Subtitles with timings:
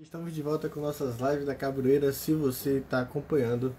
[0.00, 2.12] Estamos de volta com nossas lives da Cabroeira.
[2.12, 3.74] Se você está acompanhando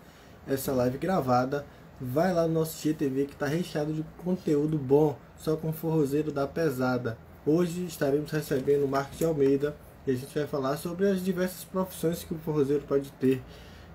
[0.45, 1.65] essa live gravada,
[1.99, 6.45] vai lá no nosso GTV que está recheado de conteúdo bom, só com forrozeiro da
[6.45, 7.17] pesada.
[7.45, 9.73] Hoje estaremos recebendo o Marcos de Almeida
[10.05, 13.41] e a gente vai falar sobre as diversas profissões que o forrozeiro pode ter.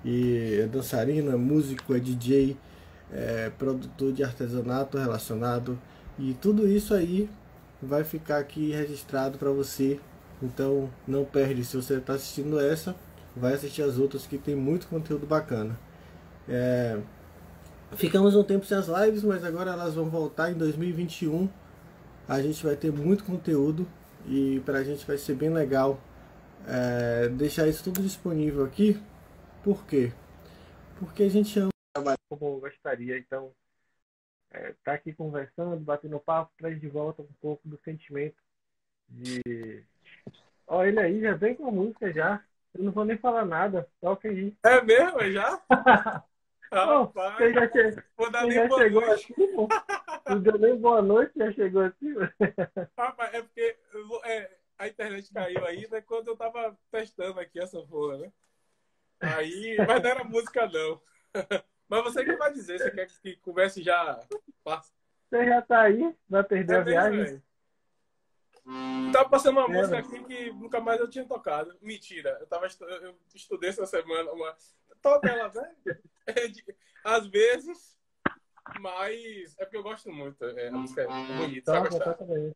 [0.02, 2.56] E é dançarino, é músico, é DJ,
[3.12, 5.78] é produtor de artesanato relacionado
[6.18, 7.28] e tudo isso aí
[7.82, 10.00] vai ficar aqui registrado para você.
[10.44, 12.94] Então não perde, se você está assistindo essa,
[13.34, 15.78] vai assistir as outras que tem muito conteúdo bacana.
[16.48, 17.00] É...
[17.96, 21.48] Ficamos um tempo sem as lives, mas agora elas vão voltar em 2021.
[22.28, 23.86] A gente vai ter muito conteúdo
[24.26, 25.98] e para a gente vai ser bem legal
[26.66, 27.28] é...
[27.28, 29.00] deixar isso tudo disponível aqui.
[29.62, 30.12] Por quê?
[30.98, 33.50] Porque a gente ama como gostaria, então
[34.50, 38.36] é, tá aqui conversando, batendo papo, traz de volta um pouco do sentimento
[39.08, 39.84] de.
[40.66, 42.42] Ó, ele aí já vem com a música já.
[42.74, 44.54] Eu não vou nem falar nada, toca aí.
[44.64, 45.20] É mesmo?
[45.20, 45.62] É já?
[46.72, 48.02] Não, você já, che...
[48.16, 49.32] Vou dar você nem já boa chegou noite.
[49.32, 49.68] aqui, pô.
[50.28, 52.14] Não deu nem boa noite, já chegou aqui.
[52.98, 53.76] Rapaz, é porque
[54.24, 56.00] é, a internet caiu aí, né?
[56.00, 58.32] Quando eu tava testando aqui essa porra, né?
[59.20, 61.00] Aí, mas não era música, não.
[61.86, 64.18] Mas você que vai dizer, você quer que comece já?
[65.30, 67.24] Você já tá aí, vai perder É a mesmo, viagem.
[67.24, 67.42] velho?
[69.12, 71.76] Tava passando uma É, música aqui que nunca mais eu tinha tocado.
[71.82, 74.56] Mentira, eu, tava, estu- eu estudei essa semana uma.
[75.02, 75.74] Toca ela, né?
[77.04, 77.96] Às vezes,
[78.80, 80.42] mas é porque eu gosto muito.
[80.44, 82.14] É, a música é bonita, você vai Toca, gostar.
[82.14, 82.54] toca daí.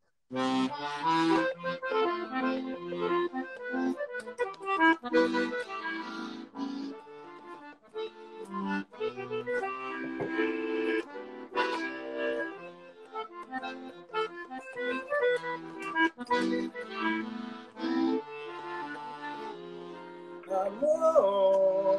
[20.50, 21.98] Amor,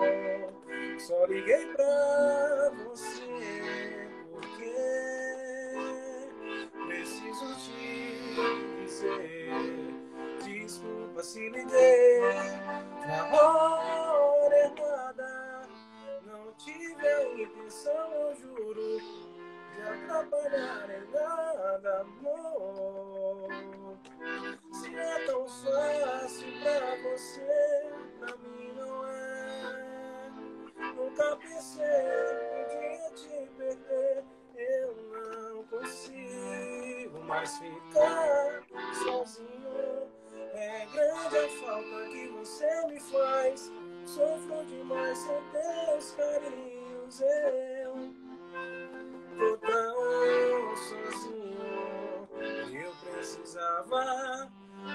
[1.00, 4.76] só liguei pra você porque
[6.88, 8.36] preciso te
[8.82, 9.50] dizer.
[10.44, 12.20] Desculpa se liguei
[13.08, 15.62] na hora errada.
[16.26, 19.02] Não tive a intenção, eu juro,
[19.76, 23.48] de atrapalhar em nada, amor.
[24.72, 30.32] Se é tão fácil pra você, pra mim não é.
[30.96, 31.86] Nunca pensei
[32.70, 34.24] que um dia te perder.
[34.56, 38.64] Eu não consigo mais ficar
[39.04, 40.12] sozinho.
[40.54, 43.72] É grande a falta que você me faz.
[44.06, 47.22] Sofro demais sem teus carinhos.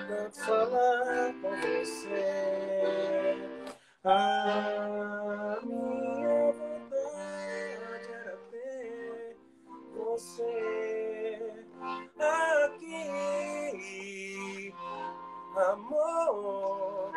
[0.07, 3.37] Tanto falar com você.
[4.05, 9.37] A minha vontade era ter
[9.95, 11.65] você
[12.65, 13.95] aqui,
[15.57, 17.13] amor.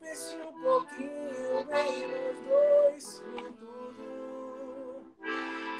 [0.00, 4.04] Pense um pouquinho bem nós dois em tudo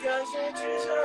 [0.01, 1.03] que a gente já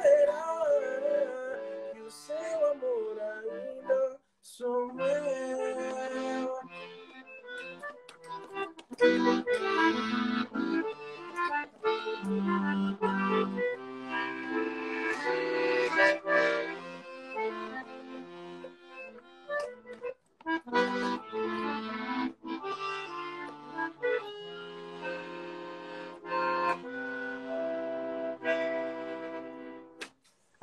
[0.02, 0.64] verá
[1.92, 5.42] que o seu amor ainda sou eu.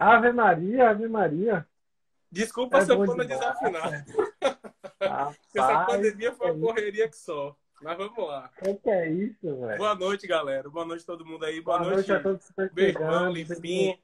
[0.10, 1.68] Ave Maria, Ave Maria.
[2.32, 4.06] Desculpa É se eu for no desafinar.
[5.02, 7.56] Rapaz, Essa pandemia foi uma correria que só.
[7.82, 8.52] Mas vamos lá.
[8.68, 9.78] O que é isso, velho?
[9.78, 10.70] Boa noite, galera.
[10.70, 11.62] Boa noite todo mundo aí.
[11.62, 13.98] Boa, Boa noite a todos que estão limpinho.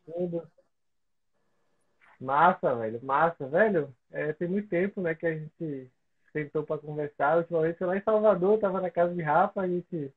[2.20, 3.00] Massa, velho.
[3.04, 3.94] Massa, velho.
[4.12, 5.92] É, tem muito tempo, né, que a gente
[6.32, 7.34] sentou pra conversar.
[7.34, 10.12] A última vez foi lá em Salvador, tava na casa de Rafa, a gente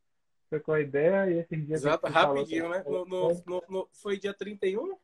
[0.49, 1.81] trocou a ideia e esses dias.
[1.81, 2.82] Exato, gente falou rapidinho, né?
[2.87, 4.96] No, no- no- no- foi dia 31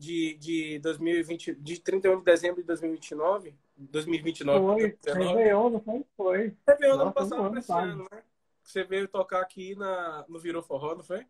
[0.00, 3.54] de, de 2020, de 31 de dezembro de 2029?
[3.76, 4.58] 2029.
[4.58, 5.28] Foi, 2019.
[5.28, 6.04] Réveillon, não foi?
[6.16, 6.56] Foi.
[6.78, 8.22] Veio ano passado ano esse né?
[8.62, 11.26] Você veio tocar aqui na, no Virou Forró, não foi?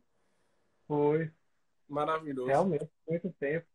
[0.86, 1.30] Foi.
[1.88, 2.46] Maravilhoso.
[2.46, 3.66] Realmente, muito tempo.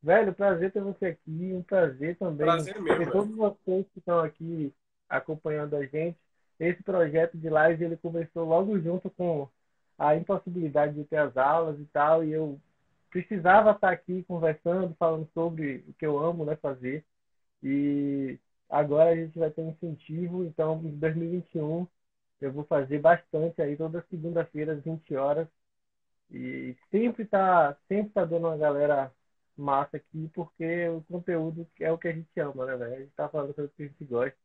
[0.00, 1.52] Velho, prazer ter você aqui.
[1.52, 4.72] Um prazer também prazer mesmo, ter todos vocês que estão aqui
[5.08, 6.16] acompanhando a gente.
[6.60, 9.48] Esse projeto de live ele começou logo junto com
[9.98, 12.60] a impossibilidade de ter as aulas e tal, e eu
[13.14, 17.04] precisava estar aqui conversando, falando sobre o que eu amo né, fazer.
[17.62, 21.86] E agora a gente vai ter um incentivo, então em 2021
[22.40, 25.48] eu vou fazer bastante aí toda segunda-feira às 20 horas.
[26.30, 29.12] E sempre tá, sempre tá dando uma galera
[29.56, 32.94] massa aqui, porque o conteúdo é o que a gente ama, né, velho?
[32.94, 34.36] A gente tá falando sobre o que a gente gosta.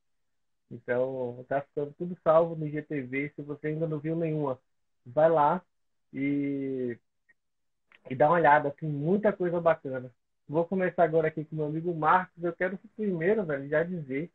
[0.71, 3.33] Então, tá ficando tudo salvo no IGTV.
[3.35, 4.59] Se você ainda não viu nenhuma,
[5.05, 5.63] vai lá
[6.13, 6.97] e,
[8.09, 8.71] e dá uma olhada.
[8.71, 10.11] Tem muita coisa bacana.
[10.47, 12.43] Vou começar agora aqui com meu amigo Marcos.
[12.43, 14.31] Eu quero primeiro, velho, já dizer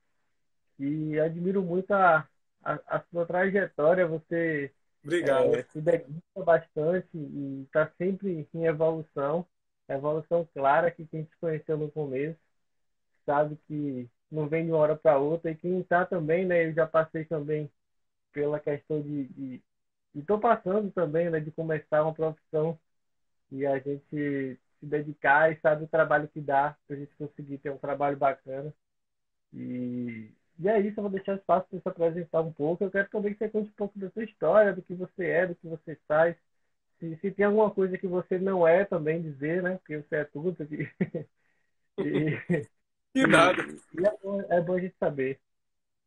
[0.76, 2.26] que admiro muito a,
[2.62, 4.06] a, a sua trajetória.
[4.06, 4.72] Você
[5.04, 5.54] Obrigado.
[5.54, 9.46] É, se dedica bastante e está sempre em evolução.
[9.86, 12.38] Evolução clara que quem te conheceu no começo
[13.26, 15.50] sabe que não vem de uma hora para outra.
[15.50, 16.66] E quem está também, né?
[16.66, 17.70] Eu já passei também
[18.32, 19.24] pela questão de.
[19.28, 19.62] de
[20.14, 21.38] estou passando também, né?
[21.38, 22.78] De começar uma profissão
[23.50, 27.58] e a gente se dedicar e sabe o trabalho que dá para a gente conseguir
[27.58, 28.72] ter um trabalho bacana.
[29.52, 32.84] E, e é isso, eu vou deixar espaço para você apresentar um pouco.
[32.84, 35.46] Eu quero também que você conte um pouco da sua história, do que você é,
[35.46, 36.36] do que você faz.
[36.98, 39.76] Se, se tem alguma coisa que você não é, também dizer, né?
[39.78, 40.62] Porque você é tudo.
[40.62, 40.88] Aqui.
[41.98, 42.66] e,
[43.14, 43.62] e nada.
[43.98, 45.40] E é, bom, é bom a gente saber.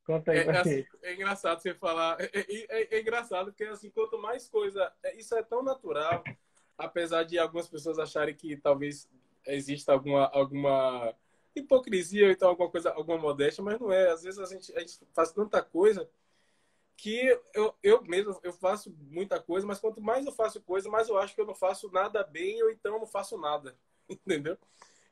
[0.05, 2.17] Conta aí é, é, assim, é, engraçado você falar.
[2.21, 4.89] É, é, é, engraçado porque, assim, quanto mais coisa.
[5.15, 6.23] Isso é tão natural,
[6.77, 9.09] apesar de algumas pessoas acharem que talvez
[9.45, 11.13] exista alguma, alguma
[11.55, 14.09] hipocrisia ou então alguma coisa, alguma modéstia, mas não é.
[14.09, 16.09] Às vezes a gente, a gente faz tanta coisa
[16.95, 21.07] que eu, eu mesmo eu faço muita coisa, mas quanto mais eu faço coisa, mais
[21.07, 23.75] eu acho que eu não faço nada bem ou então não faço nada.
[24.09, 24.57] Entendeu?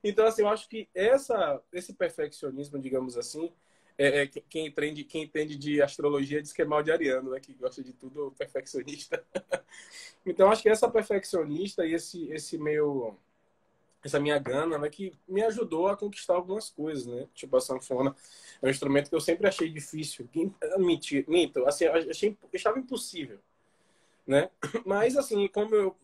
[0.03, 3.51] Então, assim, eu acho que essa, esse perfeccionismo, digamos assim,
[3.97, 7.39] é, é, quem, entende, quem entende de astrologia diz que é mal de ariano, né?
[7.39, 9.23] Que gosta de tudo perfeccionista.
[10.25, 13.15] então, acho que essa perfeccionista e esse, esse meio...
[14.03, 14.89] Essa minha gana, né?
[14.89, 17.27] Que me ajudou a conquistar algumas coisas, né?
[17.33, 18.15] Tipo, a sanfona
[18.61, 20.29] é um instrumento que eu sempre achei difícil.
[20.77, 21.65] Mentir, minto.
[21.65, 23.39] Assim, achei, achava impossível,
[24.27, 24.51] né?
[24.85, 25.95] Mas, assim, como eu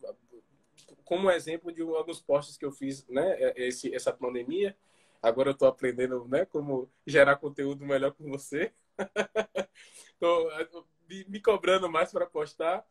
[1.12, 4.74] como exemplo de alguns posts que eu fiz, né, é, esse, essa pandemia.
[5.22, 8.72] Agora eu estou aprendendo, né, como gerar conteúdo melhor com você.
[10.20, 10.86] Estou
[11.28, 12.84] me cobrando mais para postar.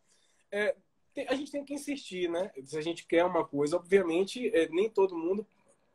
[0.50, 0.74] É,
[1.28, 2.50] a gente tem que insistir, né?
[2.64, 5.46] Se a gente quer uma coisa, obviamente, é, nem todo mundo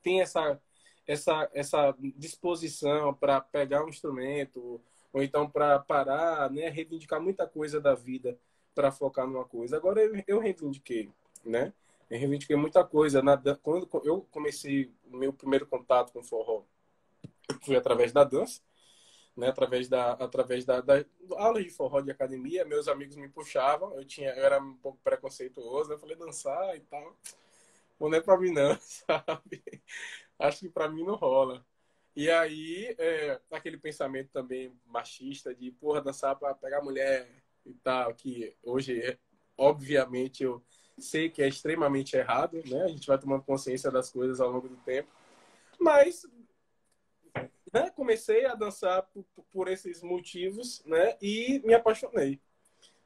[0.04, 0.60] tem essa
[1.08, 4.82] essa essa disposição para pegar um instrumento
[5.14, 8.38] ou então para parar, né, reivindicar muita coisa da vida
[8.76, 9.78] para focar numa coisa.
[9.78, 11.10] Agora eu, eu reivindiquei,
[11.46, 11.74] né?
[12.10, 13.22] Eu reivindiquei muita coisa.
[13.22, 16.64] Na, quando eu comecei o meu primeiro contato com forró,
[17.62, 18.62] foi através da dança,
[19.36, 19.50] né?
[19.50, 23.94] Através da, através da, da de forró de academia, meus amigos me puxavam.
[23.94, 25.92] Eu tinha, eu era um pouco preconceituoso.
[25.92, 27.16] Eu falei dançar e tal.
[28.00, 29.64] Não é para mim não, sabe?
[30.40, 31.66] Acho que para mim não rola.
[32.16, 37.30] E aí, é, aquele pensamento também machista de, porra, dançar para pegar mulher
[37.66, 39.20] e tal, que hoje,
[39.56, 40.64] obviamente, eu
[40.98, 42.84] sei que é extremamente errado, né?
[42.84, 45.10] A gente vai tomando consciência das coisas ao longo do tempo.
[45.80, 46.26] Mas
[47.72, 51.18] né, comecei a dançar por, por, esses motivos, né?
[51.22, 52.40] E me apaixonei.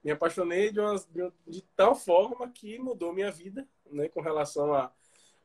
[0.04, 4.08] Me apaixonei de, uma, de, de, tal forma que mudou minha vida, né?
[4.08, 4.92] Com relação a,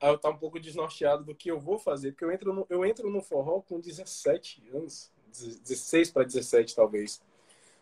[0.01, 2.13] a eu estar um pouco desnorteado do que eu vou fazer.
[2.13, 5.13] Porque eu entro no, eu entro no forró com 17 anos.
[5.29, 7.21] 16 para 17, talvez.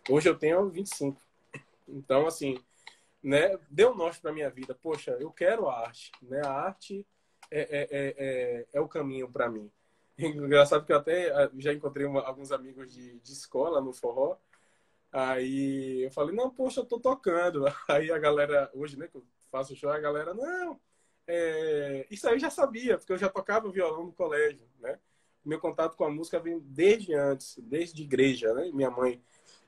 [0.08, 1.20] Hoje eu tenho 25.
[1.86, 2.58] Então, assim,
[3.24, 4.74] né, deu norte para minha vida.
[4.74, 6.42] Poxa, eu quero a arte, né?
[6.44, 7.06] A arte
[7.50, 9.72] é, é, é, é, é o caminho para mim.
[10.18, 14.36] Engraçado que eu até ah, já encontrei uma, alguns amigos de, de escola no forró.
[15.10, 17.64] Aí eu falei, não, poxa, eu tô tocando.
[17.88, 20.78] Aí a galera, hoje, né, que eu faço show, a galera, não,
[21.26, 22.06] é...
[22.10, 24.98] isso aí eu já sabia, porque eu já tocava violão no colégio, né?
[25.44, 28.70] Meu contato com a música vem desde antes, desde igreja, né?
[28.72, 29.22] Minha mãe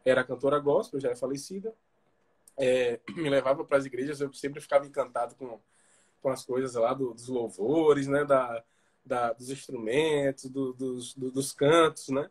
[0.04, 1.75] era cantora gospel, já é falecida
[2.56, 5.60] é, me levava para as igrejas, eu sempre ficava encantado com,
[6.22, 8.25] com as coisas lá do, dos louvores, né?
[8.25, 8.64] Da,
[9.04, 12.30] da, dos instrumentos, do, dos, do, dos cantos, né?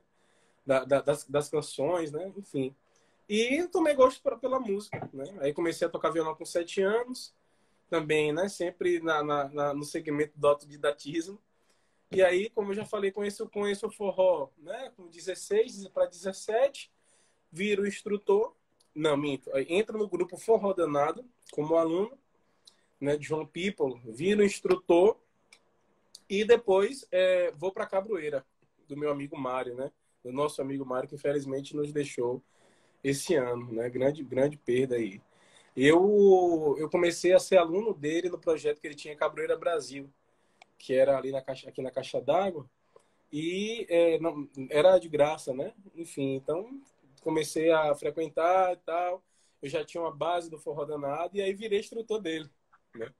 [0.66, 2.34] Da, da, das, das canções, né?
[2.36, 2.76] Enfim.
[3.28, 5.26] E tomei gosto pra, pela música, né?
[5.40, 7.34] Aí comecei a tocar violão com sete anos,
[7.90, 8.50] também, né?
[8.50, 11.40] Sempre na, na, na, no segmento do autodidatismo.
[12.12, 14.92] E aí, como eu já falei, conheço, conheço o forró, né?
[14.96, 16.92] Com 16 para 17,
[17.52, 18.56] viro instrutor
[18.96, 19.52] não, minto.
[19.68, 22.18] Entra no grupo Forró Danado como aluno,
[23.00, 25.18] né, de João People, vira instrutor
[26.30, 28.46] E depois é, vou para Cabroeira,
[28.88, 29.92] do meu amigo Mário, né?
[30.24, 32.42] Do nosso amigo Mário, que infelizmente nos deixou
[33.04, 33.90] esse ano, né?
[33.90, 35.22] Grande, grande perda aí.
[35.76, 40.10] Eu, eu comecei a ser aluno dele no projeto que ele tinha Cabroeira Brasil,
[40.80, 42.68] que era ali na caixa, aqui na Caixa d'Água,
[43.32, 45.74] e é, não, era de graça, né?
[45.96, 46.82] Enfim, então
[47.26, 49.24] comecei a frequentar e tal.
[49.60, 52.48] Eu já tinha uma base do forró danado e aí virei instrutor dele,
[52.94, 53.12] né?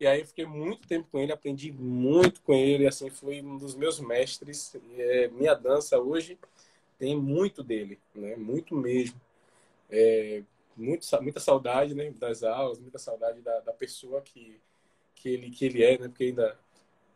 [0.00, 3.76] E aí fiquei muito tempo com ele, aprendi muito com ele, assim, foi um dos
[3.76, 4.74] meus mestres.
[4.96, 6.38] É, minha dança hoje
[6.98, 8.34] tem muito dele, né?
[8.34, 9.20] Muito mesmo.
[9.90, 10.42] É,
[10.76, 14.58] muito, muita saudade né, das aulas, muita saudade da, da pessoa que,
[15.14, 16.08] que, ele, que ele é, né?
[16.08, 16.58] Porque ainda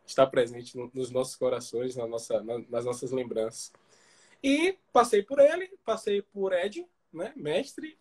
[0.06, 3.73] está presente no, nos nossos corações, na nossa, na, nas nossas lembranças.
[4.42, 7.33] E passei por ele, passei por Ed, né?
[7.37, 7.99] Mestre,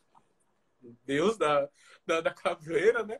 [1.05, 1.69] Deus da,
[2.05, 3.19] da, da caveira, né?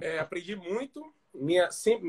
[0.00, 1.14] É, aprendi muito.
[1.34, 1.68] Minha,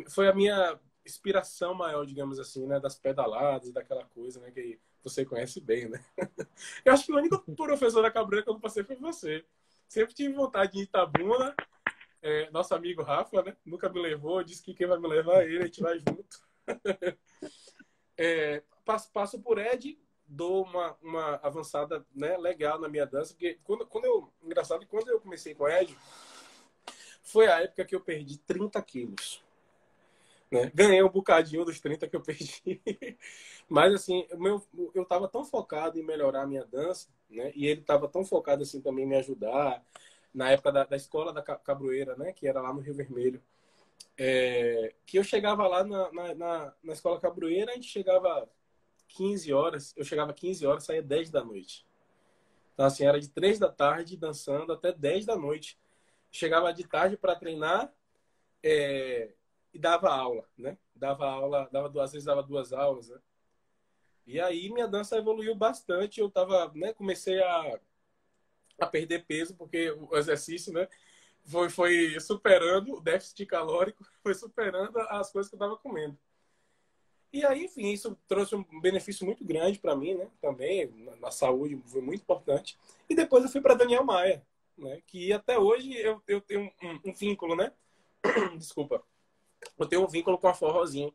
[0.09, 2.79] foi a minha inspiração maior, digamos assim, né?
[2.79, 4.51] Das pedaladas, daquela coisa, né?
[4.51, 6.03] Que você conhece bem, né?
[6.85, 9.43] Eu acho que o único professor da cabreira que eu passei foi você.
[9.87, 11.55] Sempre tive vontade de ir Itabuna.
[12.21, 13.57] É, nosso amigo Rafa, né?
[13.65, 16.39] Nunca me levou, disse que quem vai me levar é ele, a gente vai junto.
[18.15, 19.99] é, passo, passo por Ed,
[20.31, 24.31] dou uma, uma avançada né, legal na minha dança, porque quando, quando eu.
[24.41, 25.95] Engraçado, quando eu comecei com Ed,
[27.21, 29.43] foi a época que eu perdi 30 quilos.
[30.49, 30.71] Né?
[30.73, 32.81] Ganhei um bocadinho dos 30 que eu perdi.
[33.69, 34.61] Mas, assim, meu,
[34.93, 37.51] eu estava tão focado em melhorar a minha dança, né?
[37.55, 39.83] E ele estava tão focado, assim, também em me ajudar.
[40.33, 42.33] Na época da, da escola da Cabroeira, né?
[42.33, 43.41] Que era lá no Rio Vermelho.
[44.17, 48.49] É, que eu chegava lá na, na, na, na escola Cabroeira, a gente chegava
[49.13, 51.85] 15 horas, eu chegava 15 horas, saía 10 da noite.
[52.73, 55.79] Então, assim, era de 3 da tarde dançando até 10 da noite.
[56.31, 57.93] Chegava de tarde para treinar,
[58.63, 59.33] é,
[59.73, 60.77] e dava aula, né?
[60.95, 63.19] Dava aula, dava duas às vezes dava duas aulas, né?
[64.25, 66.19] E aí minha dança evoluiu bastante.
[66.19, 66.93] Eu tava, né?
[66.93, 67.79] Comecei a,
[68.79, 70.87] a perder peso porque o exercício, né?
[71.43, 76.17] Foi, foi superando o déficit calórico, foi superando as coisas que eu tava comendo.
[77.33, 80.27] E aí, enfim, isso trouxe um benefício muito grande para mim, né?
[80.41, 82.77] Também na, na, saúde foi muito importante.
[83.09, 84.45] E depois eu fui para Daniel Maia,
[84.77, 85.01] né?
[85.07, 87.71] Que até hoje eu, eu tenho um, um vínculo, né?
[88.57, 89.03] Desculpa
[89.77, 91.13] eu tenho um vínculo com a forrozinho.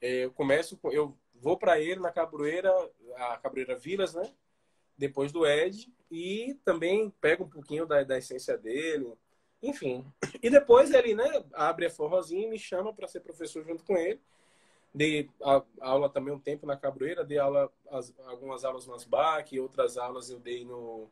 [0.00, 2.70] É, eu começo, eu vou para ele na Cabroeira,
[3.16, 4.32] a Cabroeira Vilas, né?
[4.96, 9.12] Depois do Ed e também pego um pouquinho da, da essência dele,
[9.62, 10.04] enfim.
[10.42, 13.96] E depois ele, né, abre a forrozinho e me chama para ser professor junto com
[13.96, 14.20] ele.
[14.94, 19.58] Dei a, aula também um tempo na Cabroeira, dei aula, as, algumas aulas no Asbac,
[19.60, 21.10] outras aulas eu dei no,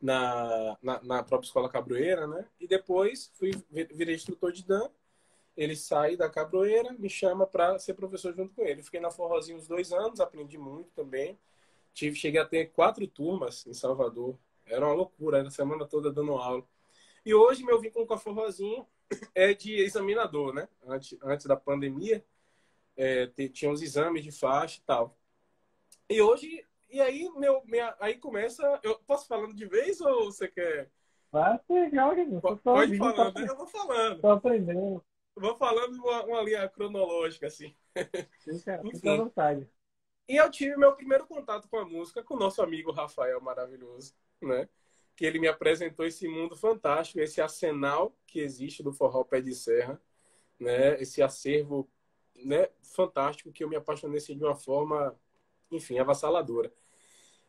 [0.00, 2.46] na, na, na, própria escola Cabroeira, né?
[2.60, 4.88] E depois fui virei instrutor de dan
[5.56, 8.82] ele sai da cabroeira, me chama para ser professor junto com ele.
[8.82, 11.38] Fiquei na Forrozinho uns dois anos, aprendi muito também.
[11.92, 14.36] Tive, cheguei a ter quatro turmas em Salvador.
[14.66, 16.64] Era uma loucura, era a semana toda dando aula.
[17.24, 18.84] E hoje meu vínculo com a Forrozinho
[19.34, 20.68] é de examinador, né?
[20.86, 22.24] Antes, antes da pandemia,
[22.96, 25.18] é, tinha os exames de faixa e tal.
[26.08, 28.80] E hoje, e aí, meu, minha, aí começa.
[28.82, 30.90] Eu posso falando de vez ou você quer?
[31.32, 33.46] Vai pegar, Pode, pode falando, né?
[33.48, 34.20] eu vou falando.
[34.20, 35.04] Tô aprendendo.
[35.34, 37.74] Vou falando uma, uma linha cronológica, assim.
[38.38, 39.68] Fica, fica à vontade.
[40.28, 44.14] E eu tive meu primeiro contato com a música com o nosso amigo Rafael maravilhoso,
[44.40, 44.68] né?
[45.16, 49.54] Que ele me apresentou esse mundo fantástico, esse arsenal que existe do forró pé de
[49.54, 50.00] serra,
[50.58, 51.00] né?
[51.02, 51.90] Esse acervo,
[52.44, 52.68] né?
[52.82, 55.18] Fantástico que eu me apaixonei assim, de uma forma,
[55.70, 56.72] enfim, avassaladora.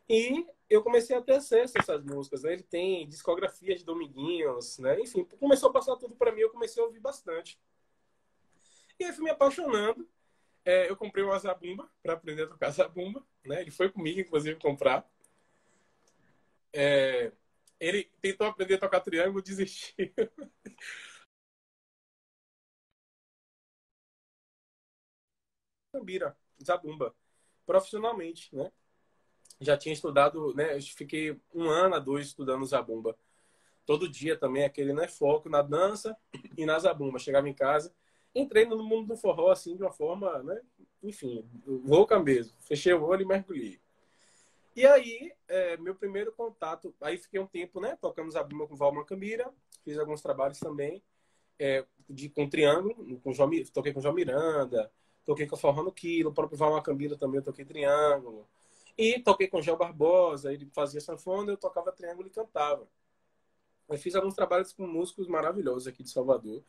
[0.08, 2.54] E eu comecei a ter acesso a essas músicas, né?
[2.54, 5.00] Ele tem discografia de Dominguinhos, né?
[5.00, 7.60] Enfim, começou a passar tudo para mim, eu comecei a ouvir bastante.
[9.00, 10.08] E aí fui me apaixonando.
[10.64, 13.24] É, eu comprei uma zabumba para aprender a tocar zabumba.
[13.46, 13.62] Né?
[13.62, 15.08] Ele foi comigo, inclusive, comprar.
[16.74, 17.32] É,
[17.80, 20.12] ele tentou aprender a tocar triângulo, desistiu.
[25.96, 27.16] Tambira, zabumba,
[27.66, 28.70] profissionalmente, né?
[29.62, 30.76] Já tinha estudado, né?
[30.76, 33.18] Eu fiquei um ano a dois estudando zabumba.
[33.86, 36.18] Todo dia também, aquele né, foco na dança
[36.58, 37.18] e na zabumba.
[37.18, 37.96] Chegava em casa,
[38.34, 40.62] entrei no mundo do forró assim de uma forma, né?
[41.02, 42.58] Enfim, louca mesmo.
[42.60, 43.80] Fechei o olho e mergulhei.
[44.76, 47.98] E aí, é, meu primeiro contato, aí fiquei um tempo, né?
[48.02, 49.50] Tocamos a bumba com Valma Cambira,
[49.86, 51.02] fiz alguns trabalhos também
[51.58, 54.92] é, de, com triângulo, com João, toquei com João Miranda,
[55.26, 58.48] toquei com Forró no Quilo, o próprio Valma Cambira também eu toquei triângulo.
[58.98, 62.88] E toquei com Gel Barbosa, ele fazia sanfona, eu tocava triângulo e cantava.
[63.90, 66.64] Eu fiz alguns trabalhos com músicos maravilhosos aqui de Salvador.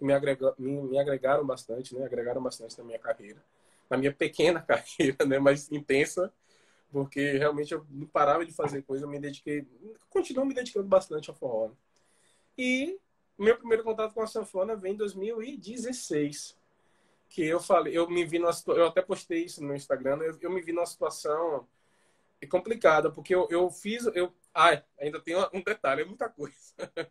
[0.00, 2.04] me, agregou, me, me agregaram bastante, né?
[2.04, 3.42] Agregaram bastante na minha carreira,
[3.90, 5.38] na minha pequena carreira, né?
[5.38, 6.32] Mas intensa,
[6.90, 9.66] porque realmente eu não parava de fazer coisa, eu me dediquei,
[10.08, 11.72] continuo me dedicando bastante ao forró.
[12.56, 12.98] E
[13.38, 16.56] meu primeiro contato com a sanfona vem em 2016,
[17.32, 20.50] que eu falei, eu me vi numa, eu até postei isso no Instagram, eu, eu
[20.50, 21.66] me vi numa situação
[22.50, 26.54] complicada, porque eu, eu fiz, eu, ah, ainda tem um detalhe, é muita coisa.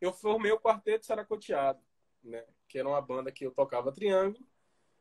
[0.00, 1.82] eu formei o quarteto Saracoteado,
[2.24, 2.42] né?
[2.66, 4.46] Que era uma banda que eu tocava triângulo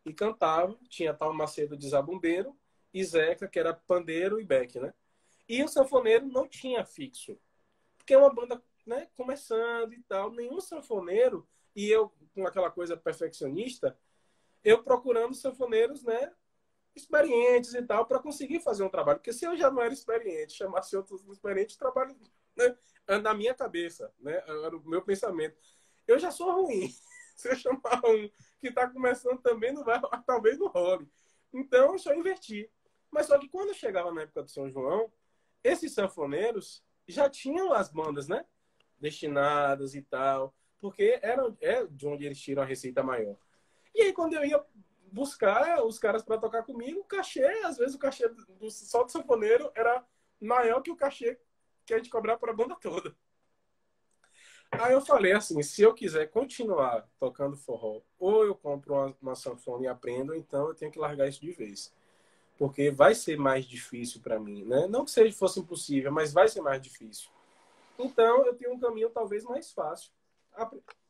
[0.05, 2.53] e cantava, tinha tal Macedo de Zabumbeiro
[2.93, 4.93] e Zeca, que era pandeiro e beck, né?
[5.47, 7.39] E o sanfoneiro não tinha fixo,
[7.97, 12.97] porque é uma banda, né, começando e tal, nenhum sanfoneiro e eu com aquela coisa
[12.97, 13.97] perfeccionista,
[14.63, 16.31] eu procurando sanfoneiros, né,
[16.95, 19.19] experientes e tal, para conseguir fazer um trabalho.
[19.19, 22.15] Porque se eu já não era experiente, chamasse outros experientes, trabalho
[22.55, 22.75] né,
[23.19, 24.43] na minha cabeça, né?
[24.45, 25.57] Era o meu pensamento.
[26.07, 26.89] Eu já sou ruim.
[27.35, 31.09] Se eu chamar um que está começando também, não vai, talvez não role.
[31.51, 32.69] Então, eu só inverti.
[33.09, 35.11] Mas só que quando chegava na época do São João,
[35.63, 38.45] esses sanfoneiros já tinham as bandas, né?
[38.99, 40.53] Destinadas e tal.
[40.77, 43.37] Porque era, é de onde eles tiram a receita maior.
[43.93, 44.63] E aí, quando eu ia
[45.11, 49.11] buscar os caras para tocar comigo, o cachê, às vezes o cachê do, só do
[49.11, 50.03] sanfoneiro era
[50.39, 51.37] maior que o cachê
[51.85, 53.15] que a gente cobrava para a banda toda.
[54.71, 59.35] Aí eu falei assim, se eu quiser continuar tocando forró, ou eu compro uma, uma
[59.35, 61.93] sanfona e aprendo, então eu tenho que largar isso de vez.
[62.57, 64.87] Porque vai ser mais difícil para mim, né?
[64.87, 67.29] Não que seja fosse impossível, mas vai ser mais difícil.
[67.99, 70.11] Então eu tenho um caminho talvez mais fácil.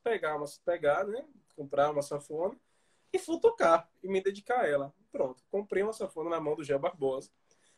[0.03, 1.23] Pegar, uma, pegar né?
[1.55, 2.57] Comprar uma sanfona
[3.13, 4.93] e fui tocar e me dedicar a ela.
[5.11, 7.29] Pronto, comprei uma sanfona na mão do Gé Barbosa,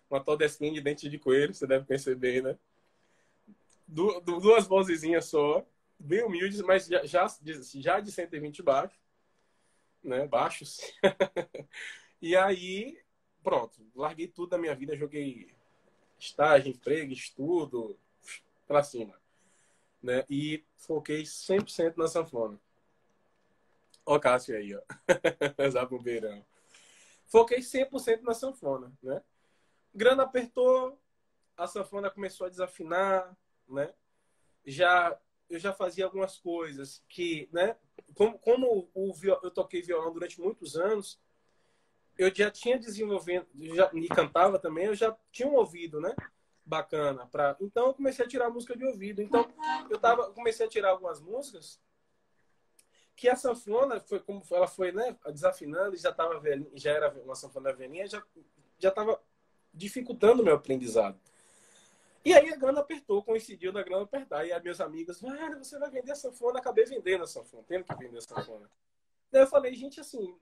[0.10, 2.58] uma todesquinha de dente de coelho, você deve bem, né?
[3.88, 5.66] Du duas vozezinhas só,
[6.00, 7.28] bem humildes, mas já, já,
[7.76, 9.00] já de 120 baixos,
[10.04, 10.28] né?
[10.28, 10.80] Baixos.
[12.22, 13.00] e aí,
[13.42, 15.52] pronto, larguei tudo da minha vida, joguei
[16.20, 17.98] estágio, emprego, estudo,
[18.68, 19.20] pra cima.
[20.02, 20.26] Né?
[20.30, 22.60] E foquei 100% na sanfona.
[24.06, 24.82] Ó, Cássio aí, ó.
[25.70, 26.46] Zabumbeirão.
[27.26, 29.24] Foquei 100% na sanfona, né?
[29.94, 31.00] Grana apertou,
[31.56, 33.36] a sanfona começou a desafinar,
[33.68, 33.94] né?
[34.66, 35.18] Já
[35.50, 37.76] eu já fazia algumas coisas que, né?
[38.16, 41.20] Como, como o, eu toquei violão durante muitos anos,
[42.18, 46.16] eu já tinha desenvolvendo, já me cantava também, eu já tinha um ouvido, né?
[46.66, 47.58] Bacana para.
[47.60, 49.22] Então eu comecei a tirar música de ouvido.
[49.22, 49.46] Então
[49.90, 51.80] eu tava, comecei a tirar algumas músicas
[53.16, 56.42] que a sanfona foi como ela foi né desafinando já tava
[56.76, 58.24] já era uma sanfona velhinha já
[58.80, 59.22] já estava
[59.74, 61.20] dificultando meu aprendizado.
[62.26, 64.46] E aí a grana apertou coincidiu da grana apertar.
[64.46, 66.60] E aí meus amigos velho você vai vender a sanfona?
[66.60, 68.70] Acabei vendendo a sanfona tendo que vender a sanfona.
[69.32, 70.38] Daí eu falei gente assim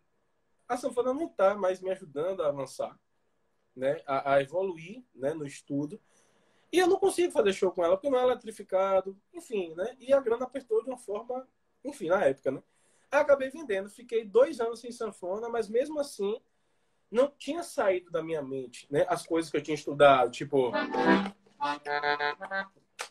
[0.67, 2.97] a sanfona não está mais me ajudando a avançar
[3.75, 5.99] né a, a evoluir né no estudo.
[6.71, 10.13] E eu não consigo fazer show com ela porque não é eletrificado enfim né e
[10.13, 11.45] a grana apertou de uma forma
[11.83, 12.63] enfim, na época, né?
[13.11, 16.39] acabei vendendo, fiquei dois anos sem sanfona, mas mesmo assim
[17.11, 19.05] não tinha saído da minha mente, né?
[19.09, 20.71] As coisas que eu tinha estudado, tipo,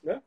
[0.03, 0.23] né?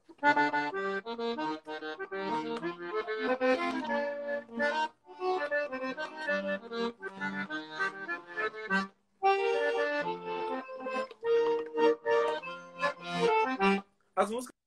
[14.15, 14.62] As músicas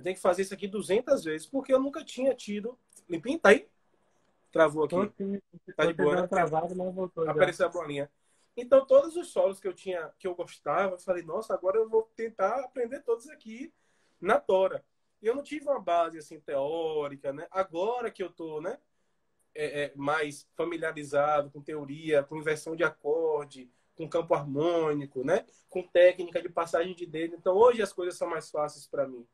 [0.00, 2.78] Eu tenho que fazer isso aqui 200 vezes, porque eu nunca tinha tido.
[3.06, 3.68] Limpinho, tá aí?
[4.50, 4.96] Travou aqui.
[5.76, 6.26] tá de boa, né?
[6.26, 8.10] Travado, mas voltou Apareceu a bolinha.
[8.56, 11.86] Então, todos os solos que eu tinha, que eu gostava, eu falei, nossa, agora eu
[11.86, 13.72] vou tentar aprender todos aqui
[14.18, 14.82] na tora.
[15.20, 17.46] E eu não tive uma base assim teórica, né?
[17.50, 18.78] Agora que eu tô, né,
[19.54, 25.86] é, é, mais familiarizado com teoria, com inversão de acorde, com campo harmônico, né, com
[25.86, 27.36] técnica de passagem de dedo.
[27.36, 29.26] Então, hoje as coisas são mais fáceis para mim.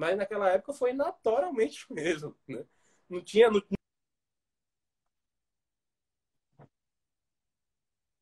[0.00, 2.64] Mas naquela época foi naturalmente mesmo, né?
[3.06, 3.50] Não tinha...
[3.50, 3.60] Não...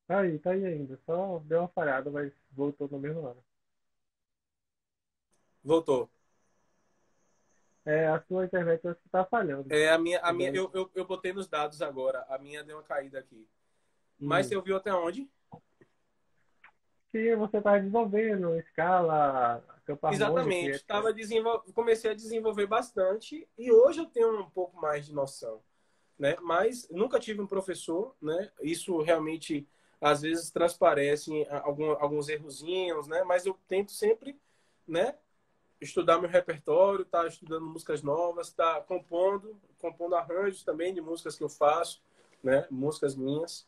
[0.05, 0.99] Tá aí, tá aí ainda.
[1.05, 3.41] Só deu uma falhada, mas voltou no mesmo ano.
[5.63, 6.09] Voltou.
[7.85, 9.73] É, a sua internet acho que tá falhando.
[9.73, 12.25] É, a minha, a minha eu, eu, eu botei nos dados agora.
[12.27, 13.47] A minha deu uma caída aqui.
[14.19, 14.49] Mas hum.
[14.49, 15.29] você ouviu até onde?
[17.11, 19.63] que você está desenvolvendo, escala,
[19.97, 20.71] campo Exatamente.
[20.71, 21.63] Estava desenvol...
[21.73, 25.61] Comecei a desenvolver bastante e hoje eu tenho um pouco mais de noção.
[26.17, 26.35] Né?
[26.41, 28.51] Mas nunca tive um professor, né?
[28.61, 29.67] Isso realmente
[30.01, 33.23] às vezes transparece algum, alguns errozinhos, né?
[33.23, 34.37] Mas eu tento sempre,
[34.87, 35.15] né?
[35.81, 41.43] estudar meu repertório, tá estudando músicas novas, tá compondo, compondo arranjos também de músicas que
[41.43, 42.01] eu faço,
[42.43, 42.67] né?
[42.69, 43.65] Músicas minhas,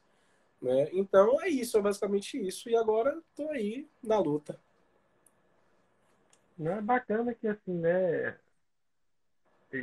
[0.62, 0.90] né?
[0.92, 2.70] Então é isso, é basicamente isso.
[2.70, 4.60] E agora tô aí na luta.
[6.58, 8.38] Não é bacana que assim, né?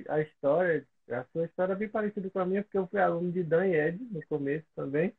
[0.08, 3.32] A história, a sua história é bem parecida com a minha, porque eu fui aluno
[3.32, 5.12] de Dan e Ed no começo também.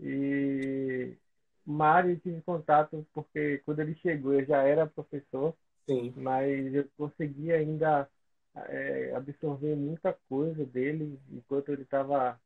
[0.00, 1.16] E
[1.64, 5.54] Mário tive contato porque quando ele chegou eu já era professor,
[5.86, 6.12] Sim.
[6.16, 8.08] mas eu consegui ainda
[8.54, 12.40] é, absorver muita coisa dele enquanto ele estava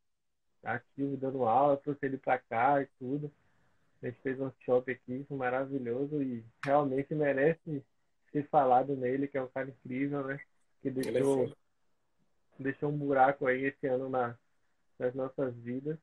[0.63, 3.31] ativo dando aula, trouxe ele para cá e tudo.
[4.03, 7.83] A gente fez um workshop aqui, foi maravilhoso e realmente merece
[8.33, 10.41] ser falado nele, que é um cara incrível, né?
[10.83, 11.53] Que é deixou,
[12.59, 14.37] deixou um buraco aí esse ano na,
[14.99, 15.99] nas nossas vidas.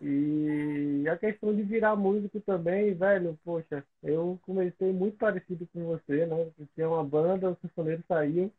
[0.00, 6.26] E a questão de virar músico também, velho, poxa, eu comecei muito parecido com você,
[6.26, 6.52] né?
[6.58, 8.52] Eu tinha uma banda, o sanfoneiro saiu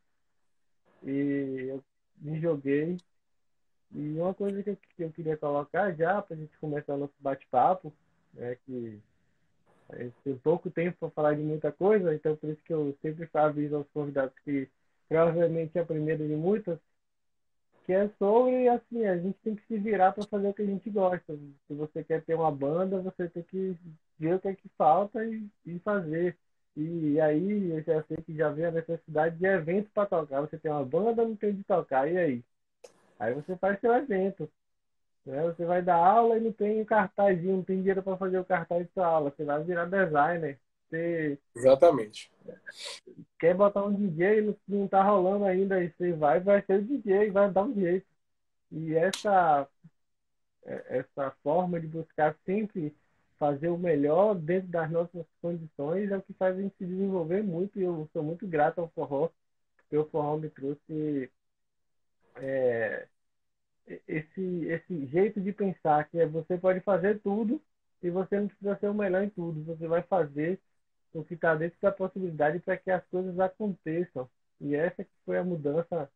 [1.04, 1.84] e eu
[2.18, 2.98] me joguei.
[3.94, 7.14] E uma coisa que eu, que eu queria colocar já, pra gente começar o nosso
[7.20, 7.94] bate-papo,
[8.36, 9.00] é que
[10.24, 13.78] tem pouco tempo para falar de muita coisa, então por isso que eu sempre aviso
[13.78, 14.70] aos convidados que
[15.08, 16.80] provavelmente é a primeira de muitas,
[17.86, 20.66] que é sobre assim, a gente tem que se virar para fazer o que a
[20.66, 21.38] gente gosta.
[21.68, 23.78] Se você quer ter uma banda, você tem que
[24.20, 26.38] ver o que é que falta e, e fazer.
[26.76, 30.42] E aí eu já sei que já vem a necessidade de eventos para tocar.
[30.42, 32.44] Você tem uma banda, não tem de tocar, e aí?
[33.20, 34.50] Aí você faz seu evento.
[35.28, 35.44] Né?
[35.44, 38.88] Você vai dar aula e não tem cartazinho, não tem dinheiro para fazer o cartaz
[38.88, 39.30] de sua aula.
[39.30, 40.58] Você vai virar designer.
[40.90, 42.32] Você Exatamente.
[43.38, 46.82] quer botar um DJ, não, não tá rolando ainda, e você vai, vai ser o
[46.82, 48.08] DJ, vai dar um jeito.
[48.72, 49.68] E essa,
[50.66, 52.96] é, essa forma de buscar sempre
[53.38, 57.44] fazer o melhor dentro das nossas condições é o que faz a gente se desenvolver
[57.44, 57.78] muito.
[57.78, 59.30] E eu sou muito grato ao forró,
[59.76, 61.30] porque o forró me trouxe
[62.36, 63.08] é,
[64.08, 67.62] esse, esse jeito de pensar que é você pode fazer tudo
[68.02, 69.64] e você não precisa ser o melhor em tudo.
[69.66, 70.60] Você vai fazer
[71.14, 74.30] o que está dentro da possibilidade para que as coisas aconteçam.
[74.62, 76.10] E essa que foi a mudança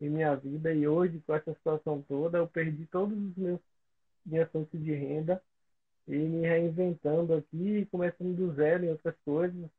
[0.00, 0.72] em minha vida.
[0.74, 3.60] E hoje, com essa situação toda, eu perdi todos os meus
[4.26, 5.42] minhas fontes de renda
[6.08, 9.70] e me reinventando aqui, começando do zero em outras coisas.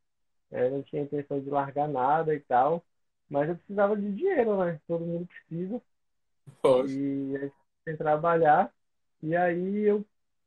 [0.52, 2.86] É, não tinha intenção de largar nada e tal,
[3.30, 4.80] mas eu precisava de dinheiro, né?
[4.88, 5.82] Todo mundo precisa.
[6.62, 6.94] Poxa.
[6.94, 7.54] E a gente
[7.84, 8.72] tem que trabalhar.
[9.22, 10.06] E aí eu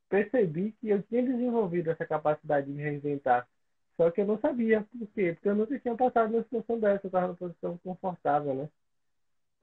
[0.08, 3.48] percebi que eu tinha desenvolvido essa capacidade de me reinventar.
[3.96, 4.82] Só que eu não sabia.
[4.82, 5.32] Por quê?
[5.34, 7.06] Porque eu nunca tinha passado numa situação dessa.
[7.06, 8.68] Eu estava numa posição confortável, né?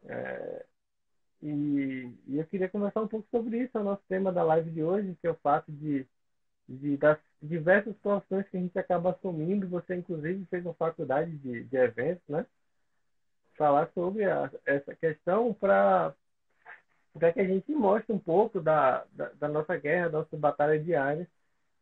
[0.08, 0.66] É,
[1.42, 3.78] e, e, eu queria conversar um pouco sobre isso.
[3.78, 6.06] É o nosso tema da live de hoje, que é o fato de,
[6.68, 9.68] de das diversas situações que a gente acaba assumindo.
[9.70, 12.46] Você, inclusive, fez uma faculdade de, de eventos, né?
[13.58, 16.14] Falar sobre a, essa questão para
[17.18, 20.78] para que a gente mostre um pouco da, da, da, nossa guerra, da nossa batalha
[20.78, 21.28] diária,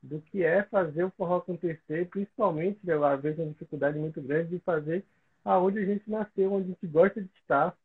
[0.01, 4.49] do que é fazer o forró acontecer, principalmente, eu, às vezes, uma dificuldade muito grande
[4.49, 5.03] de fazer
[5.43, 7.75] aonde a gente nasceu, onde a gente gosta de estar,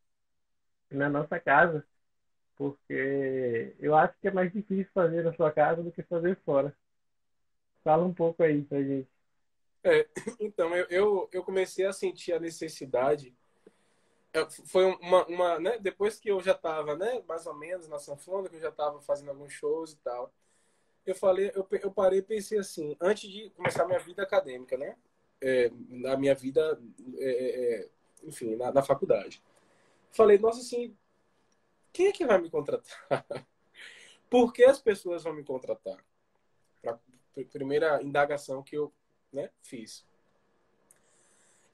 [0.90, 1.84] na nossa casa.
[2.56, 6.74] Porque eu acho que é mais difícil fazer na sua casa do que fazer fora.
[7.84, 9.08] Fala um pouco aí pra gente.
[9.84, 10.06] É,
[10.40, 13.34] então, eu, eu, comecei a sentir a necessidade
[14.66, 15.78] foi uma, uma né?
[15.78, 19.00] depois que eu já estava né mais ou menos na sanfona que eu já estava
[19.00, 20.32] fazendo alguns shows e tal
[21.06, 24.96] eu falei eu, eu parei e pensei assim antes de começar minha vida acadêmica né
[25.40, 26.80] é, na minha vida
[27.16, 27.88] é, é, é
[28.24, 29.42] enfim na, na, faculdade.
[30.10, 30.96] Falei nossa assim
[31.92, 32.98] quem é que vai me contratar?
[34.28, 36.04] Por que as pessoas vão me contratar?
[36.86, 36.98] A
[37.50, 38.92] primeira indagação que eu
[39.32, 40.04] né, fiz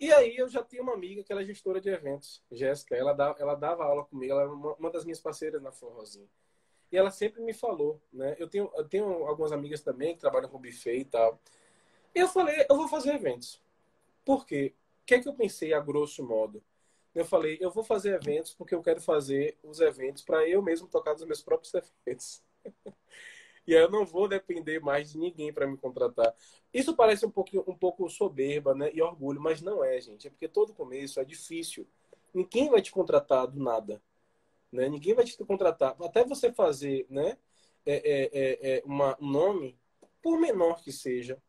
[0.05, 2.95] e aí eu já tinha uma amiga que ela é gestora de eventos, Jéssica.
[2.95, 6.29] Ela, dava, ela dava aula comigo, ela era uma, uma das minhas parceiras na Forrozinha.
[6.93, 8.37] E ela sempre me falou, né?
[8.39, 11.41] Eu tenho, eu tenho algumas amigas também que trabalham com buffet e tal.
[12.15, 13.61] E eu falei, eu vou fazer eventos.
[14.27, 14.75] Por quê?
[15.03, 16.63] O que é que eu pensei a grosso modo?
[17.15, 20.87] Eu falei, eu vou fazer eventos porque eu quero fazer os eventos para eu mesmo
[20.87, 21.73] tocar nos meus próprios
[22.07, 22.43] eventos.
[23.67, 26.35] E aí eu não vou depender mais de ninguém para me contratar.
[26.73, 28.91] Isso parece um pouco, um pouco soberba né?
[28.93, 30.27] e orgulho, mas não é, gente.
[30.27, 31.87] É porque todo começo é difícil.
[32.33, 34.03] Ninguém vai te contratar do nada.
[34.71, 34.89] Né?
[34.89, 35.97] Ninguém vai te contratar.
[36.03, 37.39] Até você fazer né?
[37.87, 39.79] É, é, é, é uma, um nome,
[40.23, 41.41] por menor que seja,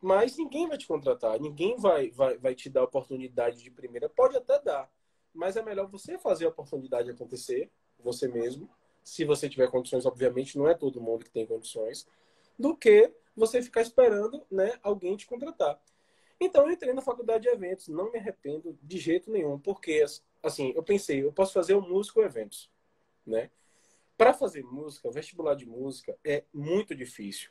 [0.00, 1.40] mas ninguém vai te contratar.
[1.40, 4.08] Ninguém vai, vai, vai te dar oportunidade de primeira.
[4.08, 4.90] Pode até dar,
[5.34, 8.70] mas é melhor você fazer a oportunidade acontecer, você mesmo
[9.06, 12.08] se você tiver condições, obviamente, não é todo mundo que tem condições,
[12.58, 15.80] do que você ficar esperando né, alguém te contratar.
[16.40, 20.04] Então eu entrei na faculdade de eventos, não me arrependo de jeito nenhum, porque
[20.42, 22.68] assim, eu pensei, eu posso fazer o músico eventos,
[23.24, 23.48] né?
[24.18, 27.50] Para fazer música, vestibular de música é muito difícil.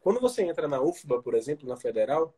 [0.00, 2.34] Quando você entra na UFBA, por exemplo, na Federal,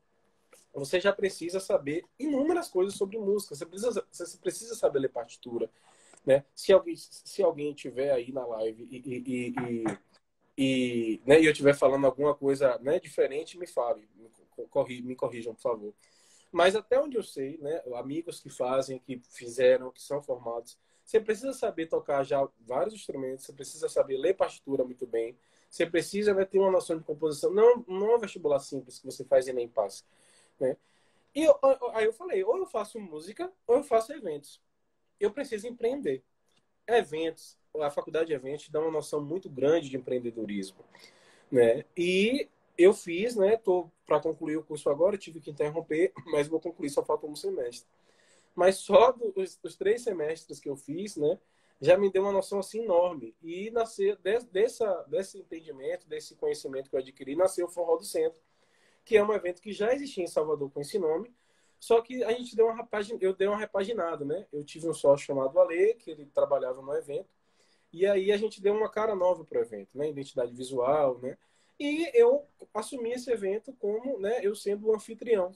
[0.74, 3.54] você já precisa saber inúmeras coisas sobre música.
[3.54, 5.70] Você precisa, você precisa saber ler partitura,
[6.26, 6.44] né?
[6.54, 9.84] Se alguém, se alguém tiver aí na live e, e, e,
[10.58, 14.28] e, né, eu estiver falando alguma coisa né, diferente, me fale, me,
[14.68, 15.94] corri, me corrijam, por favor.
[16.50, 21.20] Mas até onde eu sei, né, amigos que fazem, que fizeram, que são formados, você
[21.20, 25.38] precisa saber tocar já vários instrumentos, você precisa saber ler partitura muito bem,
[25.70, 27.52] você precisa né, ter uma noção de composição.
[27.52, 30.02] Não, não é um vestibular simples que você faz e nem passa.
[30.58, 30.76] Né?
[31.34, 31.56] E eu,
[31.92, 34.60] aí eu falei, ou eu faço música, ou eu faço eventos.
[35.20, 36.22] Eu preciso empreender.
[36.86, 40.84] Eventos, a faculdade de eventos dá uma noção muito grande de empreendedorismo.
[41.50, 41.84] Né?
[41.96, 43.56] E eu fiz, né?
[43.56, 47.36] Tô para concluir o curso agora, tive que interromper, mas vou concluir, só falta um
[47.36, 47.88] semestre.
[48.54, 51.38] Mas só dos, dos três semestres que eu fiz, né?
[51.80, 53.34] já me deu uma noção assim enorme.
[53.42, 54.16] E nasceu
[54.50, 58.40] dessa, desse entendimento, desse conhecimento que eu adquiri, nasceu o Forró do Centro,
[59.04, 61.32] que é um evento que já existia em Salvador com esse nome,
[61.86, 63.16] só que a gente deu uma rapagin...
[63.20, 64.44] eu dei uma repaginada, né?
[64.52, 67.30] Eu tive um sócio chamado Ale, que ele trabalhava no evento,
[67.92, 70.08] e aí a gente deu uma cara nova para o evento, né?
[70.08, 71.38] Identidade visual, né?
[71.78, 72.44] E eu
[72.74, 75.52] assumi esse evento como, né, eu sendo o anfitrião,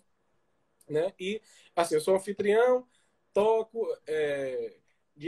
[0.88, 1.12] né?
[1.19, 1.43] E
[1.75, 2.87] assim, eu sou anfitrião,
[3.33, 4.77] toco, é,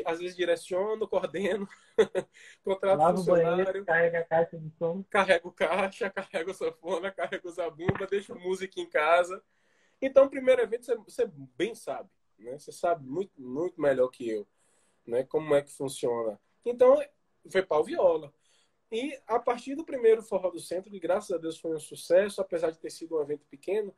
[0.04, 1.68] às vezes direciono, coordeno,
[2.62, 8.06] contrato Lava funcionário, banheiro, carrega a caixa de som, carrego caixa, carrego sanfona, carrego zabumba,
[8.06, 9.42] deixo música em casa.
[10.02, 12.58] Então, o primeiro evento você, você, bem sabe, né?
[12.58, 14.46] Você sabe muito, muito melhor que eu,
[15.06, 15.22] né?
[15.24, 16.38] Como é que funciona.
[16.64, 17.02] Então,
[17.50, 18.32] foi pau viola.
[18.90, 22.40] E a partir do primeiro Forró do Centro, que graças a Deus foi um sucesso,
[22.40, 23.94] apesar de ter sido um evento pequeno,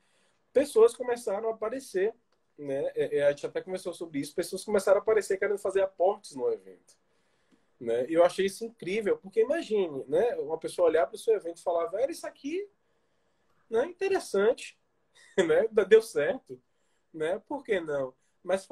[0.53, 2.15] pessoas começaram a aparecer
[2.59, 2.93] né?
[2.95, 6.35] É, é, a gente até conversou sobre isso, pessoas começaram a aparecer querendo fazer aportes
[6.35, 6.97] no evento.
[7.81, 8.07] Né?
[8.09, 10.37] E eu achei isso incrível, porque imagine, né?
[10.37, 12.67] Uma pessoa olhar para o seu evento e falar, velho, isso aqui
[13.69, 14.79] né, interessante,
[15.47, 15.69] né?
[15.87, 16.61] Deu certo,
[17.13, 17.41] né?
[17.49, 18.15] Por que não?
[18.43, 18.69] Mas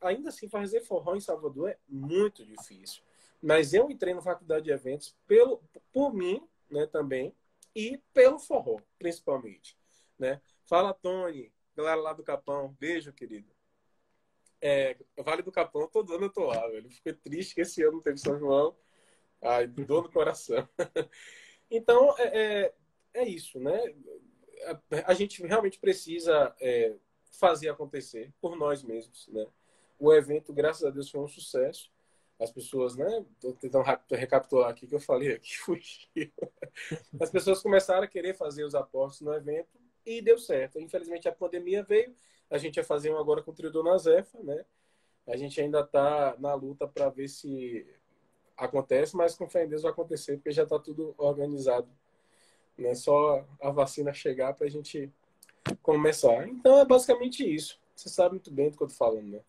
[0.00, 3.02] ainda assim, fazer forró em Salvador é muito difícil.
[3.42, 7.34] Mas eu entrei na faculdade de eventos pelo, por mim, né, também,
[7.74, 9.76] e pelo forró, principalmente,
[10.18, 10.40] né?
[10.64, 13.52] Fala, Tony, Galera lá do Capão, beijo, querido.
[14.60, 16.88] É, vale do Capão, todo ano eu tô lá, velho.
[16.88, 18.76] Fiquei triste que esse ano não teve São João.
[19.42, 20.66] Ai, dor no coração.
[21.70, 22.74] então, é, é,
[23.12, 23.76] é, isso, né?
[25.06, 26.94] A, gente realmente precisa é,
[27.32, 29.46] fazer acontecer por nós mesmos, né?
[29.98, 31.90] O evento, graças a Deus, foi um sucesso.
[32.38, 33.24] As pessoas, né?
[33.40, 36.32] Tô tentando recapitular aqui que eu falei aqui, fugiu.
[37.20, 40.80] As pessoas começaram a querer fazer os apostos no evento e deu certo.
[40.80, 42.14] Infelizmente a pandemia veio,
[42.50, 44.64] a gente ia fazer um agora com o trio Dona Zefa, né?
[45.26, 47.86] A gente ainda está na luta para ver se
[48.56, 51.88] acontece, mas com fé em Deus vai acontecer, porque já está tudo organizado.
[52.76, 52.94] Né?
[52.94, 55.12] Só a vacina chegar para a gente
[55.82, 56.48] começar.
[56.48, 57.78] Então é basicamente isso.
[57.94, 59.40] Você sabe muito bem do que eu estou falando, né?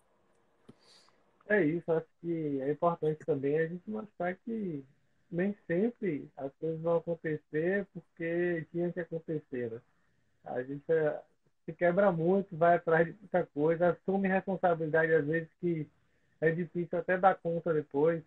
[1.47, 4.83] É isso, acho que é importante também a gente mostrar que
[5.31, 9.71] nem sempre as coisas vão acontecer porque tinha que acontecer.
[9.71, 9.81] Né?
[10.43, 11.21] A gente é,
[11.65, 15.87] se quebra muito, vai atrás de muita coisa, assume responsabilidade às vezes que
[16.41, 18.23] é difícil até dar conta depois.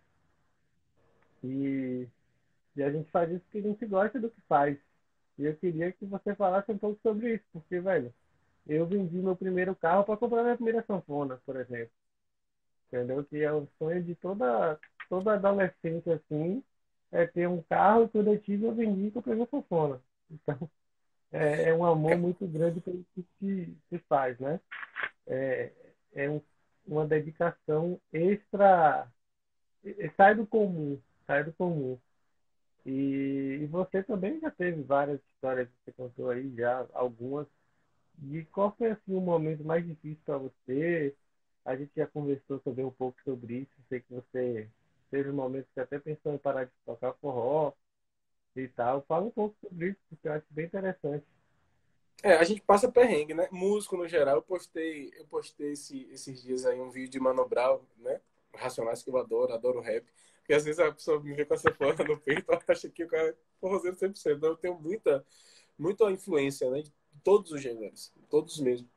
[1.43, 2.07] E,
[2.75, 4.77] e a gente faz isso porque a gente gosta do que faz.
[5.39, 8.13] E eu queria que você falasse um pouco sobre isso, porque, velho,
[8.67, 11.93] eu vendi meu primeiro carro para comprar minha primeira sanfona, por exemplo.
[12.87, 13.23] Entendeu?
[13.23, 14.77] Que é o sonho de toda,
[15.09, 16.61] toda adolescente, assim,
[17.09, 20.01] é ter um carro que eu tive, eu vendi e comprei minha sanfona.
[20.29, 20.69] Então,
[21.31, 24.59] é, é um amor muito grande pelo que se, faz, né?
[25.25, 25.71] É,
[26.13, 26.41] é um,
[26.85, 29.07] uma dedicação extra,
[30.17, 31.97] sai do comum, sai do comum.
[32.89, 37.45] E, e, você também já teve várias histórias que você contou aí, já algumas.
[38.15, 41.15] De qual foi assim o momento mais difícil para você?
[41.63, 43.71] A gente já conversou também um pouco sobre isso.
[43.87, 44.67] Sei que você
[45.11, 47.73] teve momentos que até pensou em parar de tocar forró
[48.55, 49.03] e tal.
[49.07, 51.25] Fala um pouco sobre isso, porque eu acho bem interessante.
[52.23, 53.47] É, a gente passa perrengue, né?
[53.51, 57.47] Músico no geral, eu postei, eu postei esse, esses dias aí um vídeo de Mano
[57.47, 58.19] Brown, né?
[58.53, 60.05] Racionais que eu adoro, adoro rap.
[60.49, 63.07] Porque às vezes a pessoa me vê com essa flor no peito, acha que o
[63.07, 64.35] cara é forrozeiro 100%.
[64.35, 65.23] Então eu tenho muita,
[65.77, 66.81] muita influência, né?
[66.81, 66.91] De
[67.23, 68.89] todos os gêneros, todos mesmo.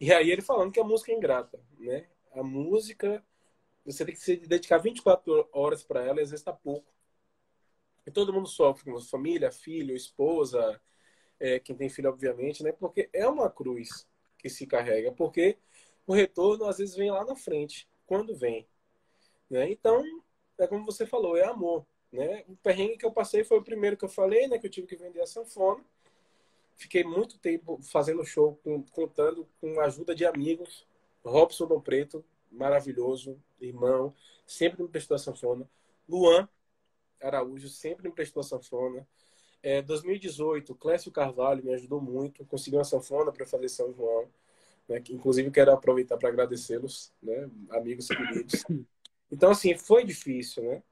[0.00, 2.08] E aí ele falando que a música é ingrata, né?
[2.32, 3.24] A música,
[3.84, 6.92] você tem que se dedicar 24 horas para ela, e às vezes tá pouco.
[8.04, 10.80] E todo mundo sofre com família, filho, esposa,
[11.38, 12.72] é, quem tem filho, obviamente, né?
[12.72, 14.08] Porque é uma cruz.
[14.36, 15.56] que se carrega, porque
[16.04, 18.66] o retorno às vezes vem lá na frente, quando vem.
[19.48, 19.70] Né?
[19.70, 20.02] Então,
[20.60, 21.84] é como você falou, é amor.
[22.12, 22.44] Né?
[22.48, 24.58] O perrengue que eu passei foi o primeiro que eu falei, né?
[24.58, 25.82] que eu tive que vender a sanfona.
[26.76, 30.86] Fiquei muito tempo fazendo show, com, contando com a ajuda de amigos.
[31.24, 34.14] Robson Dom Preto, maravilhoso, irmão,
[34.46, 35.68] sempre me prestou a sanfona.
[36.08, 36.48] Luan
[37.22, 39.06] Araújo sempre me prestou a sanfona.
[39.62, 44.26] É, 2018, Clécio Carvalho me ajudou muito, conseguiu uma sanfona para fazer São João.
[44.88, 48.64] Né, que, inclusive, quero aproveitar para agradecê-los, né, amigos queridos.
[49.30, 50.82] Então, assim, foi difícil, né?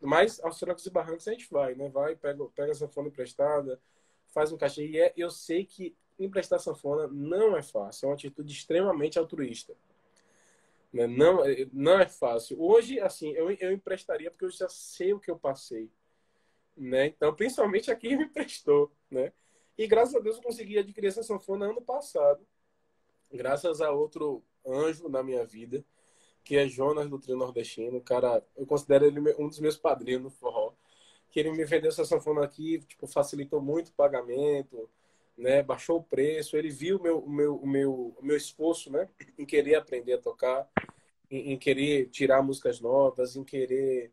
[0.00, 1.88] Mas aos trancos e barrancos a gente vai, né?
[1.88, 3.80] Vai, pega, pega a sanfona emprestada,
[4.28, 4.86] faz um cachê.
[4.86, 9.74] E é, eu sei que emprestar sanfona não é fácil, é uma atitude extremamente altruísta.
[10.92, 11.06] Né?
[11.06, 12.60] Não, é, não é fácil.
[12.60, 15.90] Hoje, assim, eu, eu emprestaria porque eu já sei o que eu passei.
[16.76, 17.06] Né?
[17.06, 18.90] Então, principalmente aqui me emprestou.
[19.10, 19.32] Né?
[19.76, 22.46] E graças a Deus eu consegui adquirir essa sanfona ano passado.
[23.32, 25.84] Graças a outro anjo na minha vida,
[26.48, 28.00] que é Jonas do Trio Nordestino.
[28.00, 30.72] Cara, eu considero ele um dos meus padrinhos no forró.
[31.30, 34.88] Que ele me vendeu essa sanfona aqui, tipo, facilitou muito o pagamento,
[35.36, 35.62] né?
[35.62, 39.10] Baixou o preço, ele viu o meu, o meu, o meu, o meu esforço, né?
[39.38, 40.66] Em querer aprender a tocar,
[41.30, 44.10] em, em querer tirar músicas novas, em querer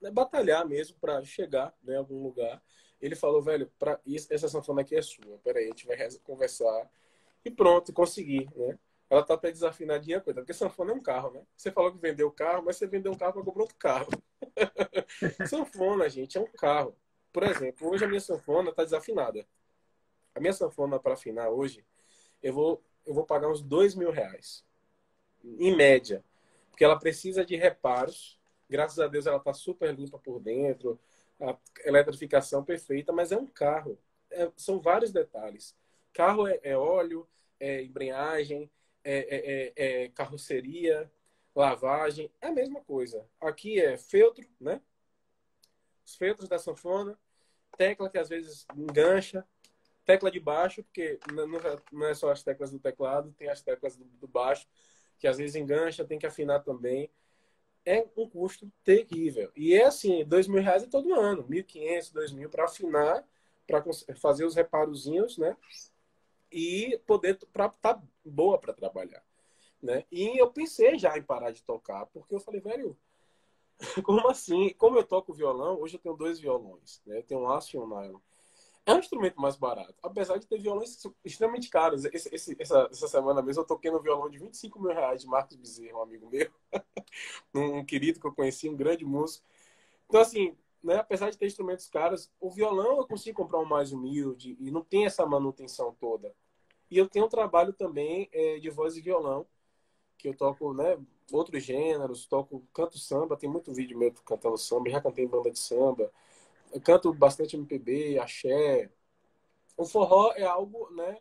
[0.00, 2.62] né, batalhar mesmo para chegar né, em algum lugar.
[3.02, 5.40] Ele falou, velho, pra, essa sanfona aqui é sua.
[5.42, 6.88] Peraí, a gente vai conversar.
[7.44, 8.78] E pronto, consegui, né?
[9.10, 11.42] Ela tá até desafinadinha, coisa, porque sanfona é um carro, né?
[11.56, 14.08] Você falou que vendeu o carro, mas você vendeu um carro para comprar outro carro.
[15.46, 16.96] sanfona, gente, é um carro.
[17.32, 19.46] Por exemplo, hoje a minha sanfona tá desafinada.
[20.34, 21.84] A minha sanfona para afinar hoje,
[22.42, 24.64] eu vou, eu vou pagar uns dois mil reais.
[25.44, 26.24] Em média.
[26.70, 28.40] Porque ela precisa de reparos.
[28.68, 30.98] Graças a Deus ela está super limpa por dentro.
[31.40, 33.98] A eletrificação perfeita, mas é um carro.
[34.30, 35.76] É, são vários detalhes.
[36.12, 37.28] Carro é, é óleo,
[37.60, 38.70] é embreagem,
[39.04, 41.10] é, é, é, é carroceria,
[41.54, 42.30] lavagem.
[42.40, 43.24] É a mesma coisa.
[43.40, 44.80] Aqui é feltro, né?
[46.04, 47.18] Os feltros da sanfona,
[47.76, 49.46] tecla que às vezes engancha,
[50.04, 51.18] tecla de baixo, porque
[51.92, 54.66] não é só as teclas do teclado, tem as teclas do, baixo,
[55.18, 57.10] que às vezes engancha, tem que afinar também.
[57.86, 59.50] É um custo terrível.
[59.56, 63.26] E é assim, dois mil reais é todo ano, mil quinhentos, dois mil para afinar,
[63.66, 63.82] para
[64.16, 65.56] fazer os reparozinhos, né?
[66.54, 69.24] E poder para tá boa para trabalhar,
[69.82, 70.04] né?
[70.10, 72.96] E eu pensei já em parar de tocar, porque eu falei, velho,
[74.04, 74.72] como assim?
[74.74, 77.18] Como eu toco violão, hoje eu tenho dois violões, né?
[77.18, 78.20] Eu tenho um aço e um nylon
[78.86, 79.94] é um instrumento mais barato.
[80.02, 82.04] Apesar de ter violões extremamente caros.
[82.04, 85.26] Esse, esse, essa, essa, semana mesmo eu toquei no violão de 25 mil reais de
[85.26, 86.50] Marcos Bezerra, um amigo meu.
[87.54, 89.46] um querido que eu conheci, um grande músico.
[90.06, 93.90] Então, assim, né, apesar de ter instrumentos caros, o violão eu consigo comprar um mais
[93.90, 96.34] humilde e não tem essa manutenção toda.
[96.94, 99.46] E eu tenho um trabalho também é, de voz e violão,
[100.16, 100.98] que eu toco né,
[101.32, 105.50] outros gêneros, toco canto samba, tem muito vídeo meu cantando samba, já cantei em banda
[105.50, 106.10] de samba
[106.74, 108.90] eu canto bastante MPB, axé.
[109.76, 111.18] O forró é algo, né,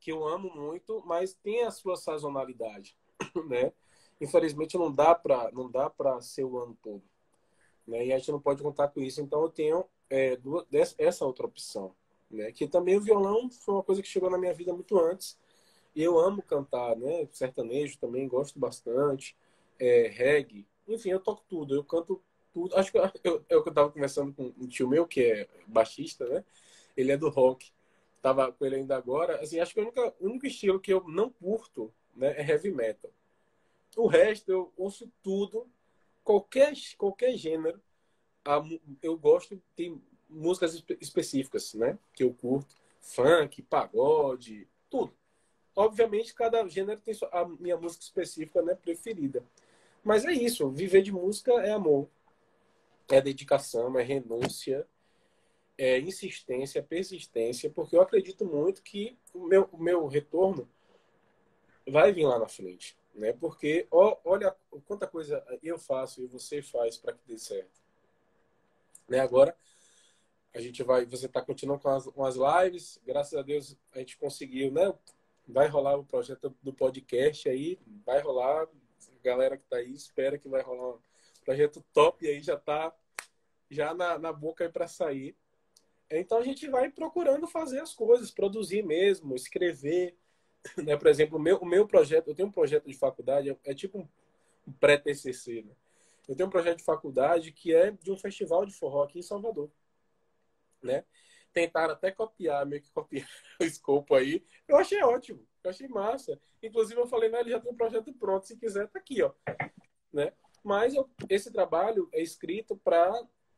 [0.00, 2.96] que eu amo muito, mas tem a sua sazonalidade,
[3.46, 3.72] né?
[4.20, 7.02] Infelizmente não dá para não dá para ser o ano todo,
[7.86, 8.06] né?
[8.06, 9.20] E a gente não pode contar com isso.
[9.20, 10.66] Então eu tenho é, duas,
[10.98, 11.94] essa outra opção,
[12.30, 12.52] né?
[12.52, 15.38] Que também o violão foi uma coisa que chegou na minha vida muito antes.
[15.94, 17.28] E eu amo cantar, né?
[17.32, 19.36] Sertanejo também gosto bastante,
[19.78, 21.74] é, reggae, enfim, eu toco tudo.
[21.74, 22.76] Eu canto tudo.
[22.76, 26.44] Acho que eu, eu, eu tava conversando com um tio meu, que é baixista, né?
[26.96, 27.70] Ele é do rock.
[28.22, 29.40] Tava com ele ainda agora.
[29.40, 32.70] Assim, acho que o único, o único estilo que eu não curto né, é heavy
[32.70, 33.10] metal.
[33.96, 35.68] O resto, eu ouço tudo.
[36.24, 37.80] Qualquer, qualquer gênero.
[39.02, 41.98] Eu gosto, tem músicas específicas, né?
[42.12, 42.76] Que eu curto.
[43.00, 45.12] Funk, pagode, tudo.
[45.74, 48.74] Obviamente, cada gênero tem a minha música específica, né?
[48.74, 49.44] Preferida.
[50.04, 50.70] Mas é isso.
[50.70, 52.08] Viver de música é amor
[53.16, 54.86] é dedicação, é renúncia,
[55.76, 60.68] é insistência, persistência, porque eu acredito muito que o meu, o meu retorno
[61.86, 63.32] vai vir lá na frente, né?
[63.32, 64.54] Porque ó, olha
[64.86, 67.80] quanta coisa eu faço e você faz para que dê certo,
[69.08, 69.20] né?
[69.20, 69.56] Agora
[70.58, 74.00] a gente vai, você está continuando com as, com as lives, graças a Deus a
[74.00, 74.92] gente conseguiu, né?
[75.46, 78.68] Vai rolar o projeto do podcast aí, vai rolar, a
[79.22, 80.98] galera que está aí espera que vai rolar um
[81.44, 82.92] projeto top aí já está
[83.70, 85.36] já na, na boca para sair.
[86.10, 90.16] Então a gente vai procurando fazer as coisas, produzir mesmo, escrever.
[90.84, 90.96] Né?
[90.96, 94.00] Por exemplo, o meu, o meu projeto, eu tenho um projeto de faculdade, é, tipo
[94.66, 95.62] um pré-TCC.
[95.62, 95.72] Né?
[96.28, 99.22] Eu tenho um projeto de faculdade que é de um festival de forró aqui em
[99.22, 99.70] Salvador.
[100.82, 101.04] Né?
[101.52, 103.28] tentaram até copiar, meio que copiar
[103.60, 104.44] o escopo aí.
[104.66, 106.40] Eu achei ótimo, eu achei massa.
[106.62, 109.32] Inclusive, eu falei, né, ele já tem um projeto pronto, se quiser, tá aqui, ó.
[110.12, 110.32] Né?
[110.62, 113.12] Mas eu, esse trabalho é escrito para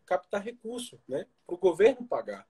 [0.06, 1.26] captar recurso, né?
[1.46, 2.48] Para o governo pagar,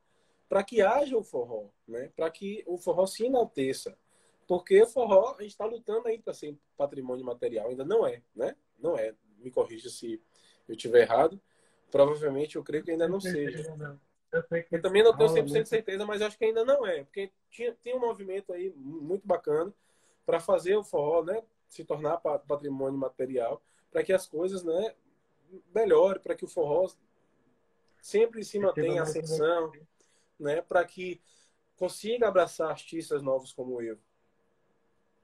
[0.48, 2.10] para que haja o forró, né?
[2.16, 3.98] Para que o forró se enalteça,
[4.46, 8.22] porque o forró a gente está lutando aí para ser patrimônio material, ainda não é,
[8.34, 8.56] né?
[8.78, 9.14] Não é.
[9.38, 10.22] Me corrija se
[10.66, 11.40] eu estiver errado.
[11.90, 13.62] Provavelmente eu creio que ainda não seja.
[14.32, 17.32] Eu, eu também não tenho 100% de certeza, mas acho que ainda não é, porque
[17.50, 19.72] tinha, tem um movimento aí muito bacana
[20.24, 23.60] para fazer o forró, né, se tornar patrimônio material,
[23.90, 24.94] para que as coisas, né,
[25.74, 26.88] melhore, para que o forró
[28.00, 29.72] sempre se mantenha ascensão,
[30.38, 31.20] né, para que
[31.76, 33.98] consiga abraçar artistas novos como eu.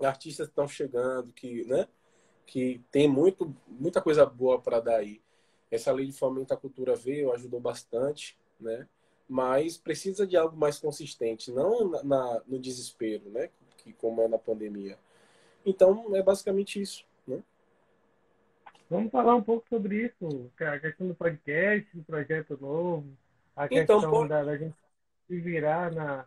[0.00, 1.86] Artistas estão chegando que, né,
[2.44, 5.22] que tem muito muita coisa boa para dar aí.
[5.70, 8.88] Essa lei de fomento à cultura veio, ajudou bastante, né?
[9.29, 13.51] Mas precisa de algo mais consistente, não na, na, no desespero, né?
[13.79, 14.97] Que como é na pandemia.
[15.64, 17.43] Então é basicamente isso, né?
[18.89, 23.05] Vamos falar um pouco sobre isso, a questão do podcast, do projeto novo,
[23.57, 24.29] a então, questão por...
[24.29, 24.77] da, da, gente
[25.27, 26.24] se virar na,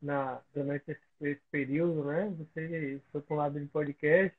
[0.00, 2.34] na, durante esse, esse período, né?
[2.38, 4.36] Você foi para o lado de podcast,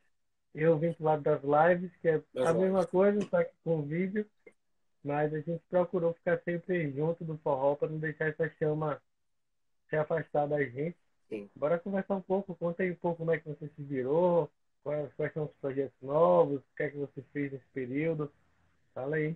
[0.54, 2.62] eu vim para o lado das lives, que é das a lives.
[2.64, 4.28] mesma coisa, só que com vídeo.
[5.04, 9.02] Mas a gente procurou ficar sempre junto do forró para não deixar essa chama
[9.90, 10.98] se afastar da gente.
[11.30, 11.50] Sim.
[11.56, 14.50] Bora conversar um pouco, conta aí um pouco como é que você se virou,
[14.84, 18.32] quais, quais são os projetos novos, o que é que você fez nesse período.
[18.94, 19.36] Fala aí.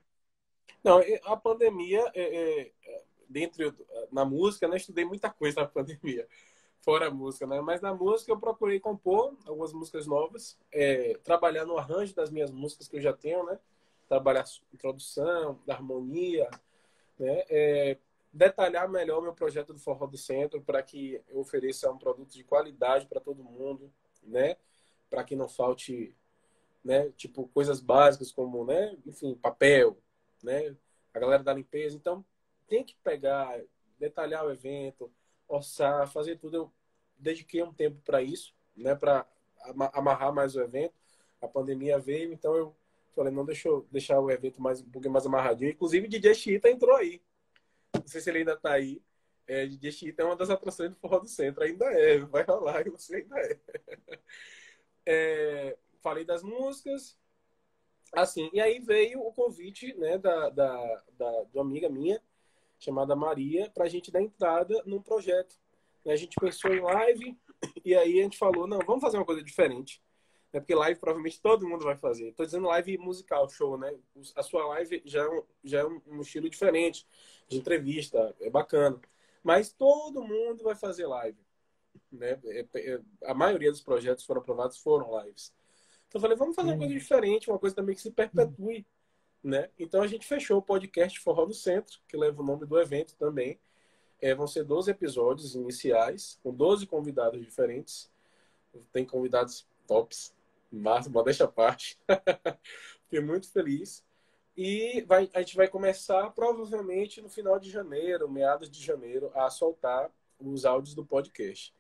[0.84, 3.76] Não, a pandemia, é, é, é dentro
[4.11, 6.28] na música, né, estudei muita coisa na pandemia,
[6.82, 7.59] fora a música, né?
[7.61, 12.51] Mas na música eu procurei compor algumas músicas novas, é, trabalhar no arranjo das minhas
[12.51, 13.59] músicas que eu já tenho, né?
[14.08, 16.49] Trabalhar introdução, harmonia,
[17.20, 17.43] né?
[17.49, 17.97] É,
[18.32, 22.43] detalhar melhor meu projeto do Forró do Centro para que eu ofereça um produto de
[22.43, 23.91] qualidade para todo mundo,
[24.24, 24.58] né?
[25.10, 26.16] Para que não falte,
[26.84, 27.10] né?
[27.12, 28.95] Tipo coisas básicas como, né?
[29.05, 29.97] Enfim, papel,
[30.43, 30.76] né?
[31.14, 31.95] A galera da limpeza.
[31.95, 32.24] Então
[32.68, 33.60] tem que pegar,
[33.97, 35.12] detalhar o evento,
[35.47, 36.55] orçar, fazer tudo.
[36.55, 36.74] Eu
[37.18, 38.93] dediquei um tempo para isso, né?
[38.93, 39.26] Para
[39.93, 40.93] amarrar mais o evento.
[41.41, 42.76] A pandemia veio, então eu
[43.18, 45.72] Falei, não, deixa eu deixar o evento mais, um pouquinho mais amarradinho.
[45.72, 47.20] Inclusive, DJ Chita entrou aí.
[47.91, 49.01] Não sei se ele ainda tá aí.
[49.47, 51.63] É, DJ Chita é uma das atrações do Forró do Centro.
[51.63, 52.20] Ainda é.
[52.20, 53.59] Vai rolar e você ainda é.
[55.07, 55.78] é.
[55.99, 57.18] Falei das músicas.
[58.13, 62.22] Assim, e aí veio o convite né, da, da, da, de uma amiga minha,
[62.78, 65.55] chamada Maria, para a gente dar entrada num projeto.
[66.05, 67.36] A gente pensou em live,
[67.84, 70.01] e aí a gente falou, não, vamos fazer uma coisa diferente.
[70.53, 72.29] É porque live provavelmente todo mundo vai fazer.
[72.29, 73.93] Estou dizendo live musical, show, né?
[74.35, 77.05] A sua live já é, um, já é um, estilo diferente
[77.47, 78.99] de entrevista, é bacana.
[79.43, 81.37] Mas todo mundo vai fazer live.
[82.11, 82.39] Né?
[82.45, 85.53] É, é, a maioria dos projetos foram aprovados foram lives.
[86.07, 88.85] Então eu falei, vamos fazer uma coisa diferente, uma coisa também que se perpetue.
[89.43, 89.69] Né?
[89.77, 93.15] Então a gente fechou o podcast Forró do Centro, que leva o nome do evento
[93.17, 93.59] também.
[94.19, 98.09] É, vão ser 12 episódios iniciais, com 12 convidados diferentes.
[98.91, 100.33] Tem convidados tops
[100.72, 101.97] Massa, modéstia à parte.
[103.03, 104.03] Fiquei muito feliz.
[104.55, 109.49] E vai, a gente vai começar provavelmente no final de janeiro, meados de janeiro, a
[109.49, 110.09] soltar
[110.39, 111.74] os áudios do podcast.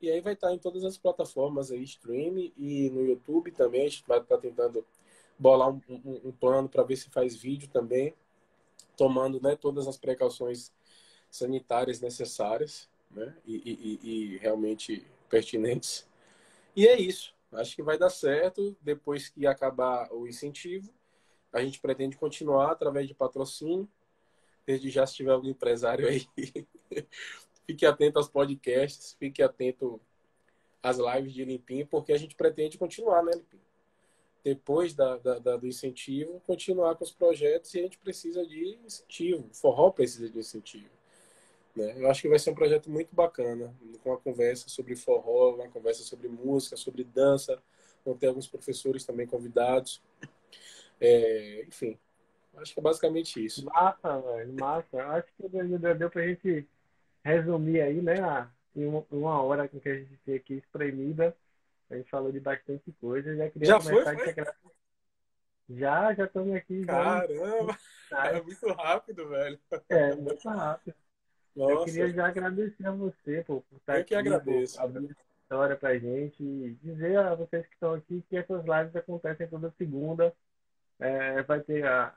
[0.00, 3.82] E aí vai estar em todas as plataformas aí, stream e no YouTube também.
[3.82, 4.84] A gente vai estar tentando
[5.38, 8.14] bolar um, um, um plano para ver se faz vídeo também,
[8.96, 10.72] tomando né, todas as precauções
[11.30, 13.54] sanitárias necessárias né, e,
[14.02, 16.08] e, e realmente pertinentes.
[16.74, 17.34] E é isso.
[17.52, 20.92] Acho que vai dar certo depois que acabar o incentivo.
[21.52, 23.88] A gente pretende continuar através de patrocínio.
[24.66, 26.26] Desde já, se tiver algum empresário aí,
[27.66, 30.00] fique atento aos podcasts, fique atento
[30.82, 33.62] às lives de Limpinho, porque a gente pretende continuar, né, Limpinho?
[34.44, 38.78] Depois da, da, da, do incentivo, continuar com os projetos e a gente precisa de
[38.84, 39.48] incentivo.
[39.50, 41.01] O forró precisa de incentivo.
[41.74, 41.94] Né?
[41.96, 45.68] Eu acho que vai ser um projeto muito bacana, com uma conversa sobre forró, uma
[45.68, 47.60] conversa sobre música, sobre dança.
[48.04, 50.02] Vão ter alguns professores também convidados.
[51.00, 51.98] É, enfim,
[52.56, 53.64] acho que é basicamente isso.
[53.64, 55.02] Massa, velho, massa.
[55.04, 55.48] Acho que
[55.98, 56.68] deu pra gente
[57.24, 61.36] resumir aí, né, em uma hora que a gente tem aqui espremida.
[61.90, 63.36] A gente falou de bastante coisa.
[63.36, 64.44] Já queria já começar foi, foi?
[65.70, 66.84] Já, já estamos aqui.
[66.84, 67.78] Caramba!
[68.10, 68.26] Já.
[68.26, 69.58] É muito rápido, velho.
[69.88, 70.94] É, muito rápido.
[71.54, 71.72] Nossa.
[71.72, 74.76] Eu queria já agradecer a você pô, por estar Eu que aqui, agradeço.
[74.76, 78.96] Por abrir história pra gente e dizer a vocês que estão aqui que essas lives
[78.96, 80.34] acontecem toda segunda.
[80.98, 82.14] É, vai ter a,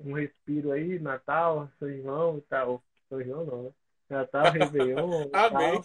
[0.00, 2.82] um respiro aí, Natal, São João e tal.
[3.08, 3.70] São João não, né?
[4.08, 5.30] O Réveillon.
[5.32, 5.80] Amém.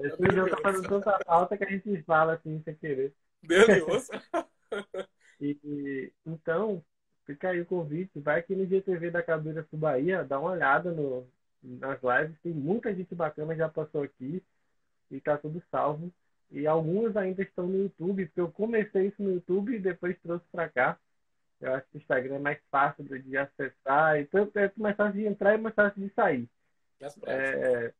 [0.00, 3.14] Esse jogo tá fazendo tanta falta que a gente fala assim sem querer.
[3.42, 4.12] Deus ouça.
[5.40, 6.84] E, então,
[7.24, 8.18] fica aí o convite.
[8.18, 11.28] Vai aqui no GTV da Cabeira Sul Bahia, dá uma olhada no,
[11.62, 12.38] nas lives.
[12.42, 14.42] Tem muita gente bacana já passou aqui
[15.10, 16.12] e tá tudo salvo.
[16.50, 20.44] E algumas ainda estão no YouTube, porque eu comecei isso no YouTube e depois trouxe
[20.50, 20.98] para cá.
[21.60, 25.26] Eu acho que o Instagram é mais fácil de acessar, então é mais fácil de
[25.26, 26.48] entrar e mais fácil de sair.
[27.26, 27.92] É...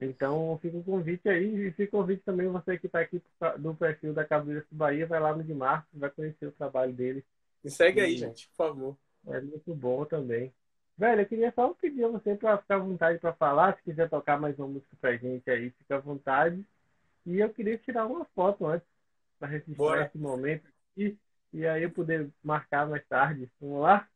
[0.00, 3.22] Então fica o convite aí, e fica o convite também você que está aqui
[3.58, 7.24] do perfil da Cabeça Bahia, vai lá no de março, vai conhecer o trabalho dele.
[7.62, 8.96] Me segue aí, gente, por favor.
[9.26, 10.52] É muito bom também.
[10.96, 14.08] Velho, eu queria só pedir a você para ficar à vontade para falar, se quiser
[14.08, 16.64] tocar mais uma música pra gente aí, fica à vontade.
[17.26, 18.86] E eu queria tirar uma foto antes,
[19.38, 20.04] para registrar Bora.
[20.06, 21.18] esse momento aqui,
[21.52, 23.50] e aí eu poder marcar mais tarde.
[23.60, 24.08] Vamos lá?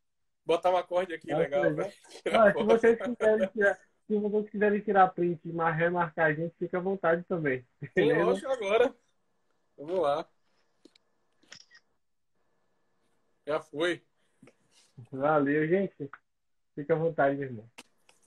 [0.46, 1.64] Botar um acorde aqui, legal.
[2.32, 6.78] Ah, se vocês quiserem tirar, se vocês quiserem tirar print e remarcar a gente, fica
[6.78, 7.66] à vontade também.
[7.92, 8.94] Sim, lógico, agora.
[9.76, 10.28] Vamos lá.
[13.46, 14.02] Já foi.
[15.10, 16.10] Valeu, gente.
[16.78, 17.68] Fica à vontade, meu irmão.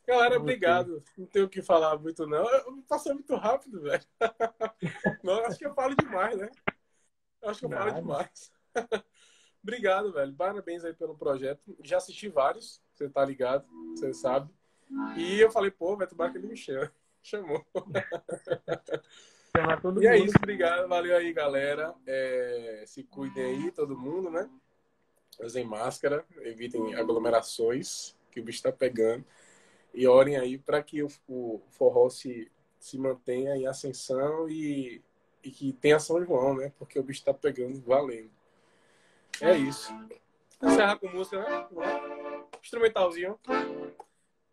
[0.06, 1.02] Galera, obrigado.
[1.18, 2.46] Não tenho o que falar muito, não.
[2.82, 4.04] Passou muito rápido, velho.
[5.24, 6.50] Não, acho que eu falo demais, né?
[7.44, 7.92] Acho que eu Nada.
[7.92, 8.52] falo demais.
[9.64, 10.34] obrigado, velho.
[10.34, 11.62] Parabéns aí pelo projeto.
[11.82, 14.54] Já assisti vários, você tá ligado, você sabe.
[15.16, 16.92] E eu falei, pô, vai tomar que ele me chama.
[17.24, 17.66] Chamou.
[20.02, 20.90] e é isso, obrigado.
[20.90, 21.96] Valeu aí, galera.
[22.06, 24.50] É, se cuidem aí, todo mundo, né?
[25.40, 29.26] Usem máscara, evitem aglomerações, que o bicho tá pegando.
[29.94, 35.02] E orem aí para que o, o, forró se, se mantenha em ascensão e,
[35.44, 36.72] e que tenha São João, né?
[36.80, 38.32] Porque o bicho tá pegando valendo.
[39.42, 39.94] É isso.
[40.62, 41.68] Encerrar com música, né?
[42.62, 43.38] Instrumentalzinho.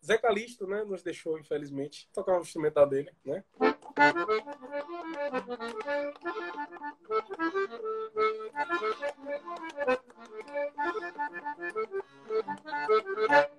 [0.03, 0.83] Zé Calixto, né?
[0.83, 2.09] Nos deixou, infelizmente.
[2.13, 3.43] Tocar um instrumental dele, né?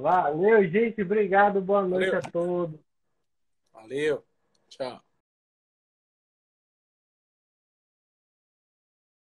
[0.00, 1.02] Valeu, gente.
[1.02, 1.60] Obrigado.
[1.60, 2.18] Boa noite Valeu.
[2.18, 2.80] a todos.
[3.72, 4.24] Valeu.
[4.68, 5.00] Tchau.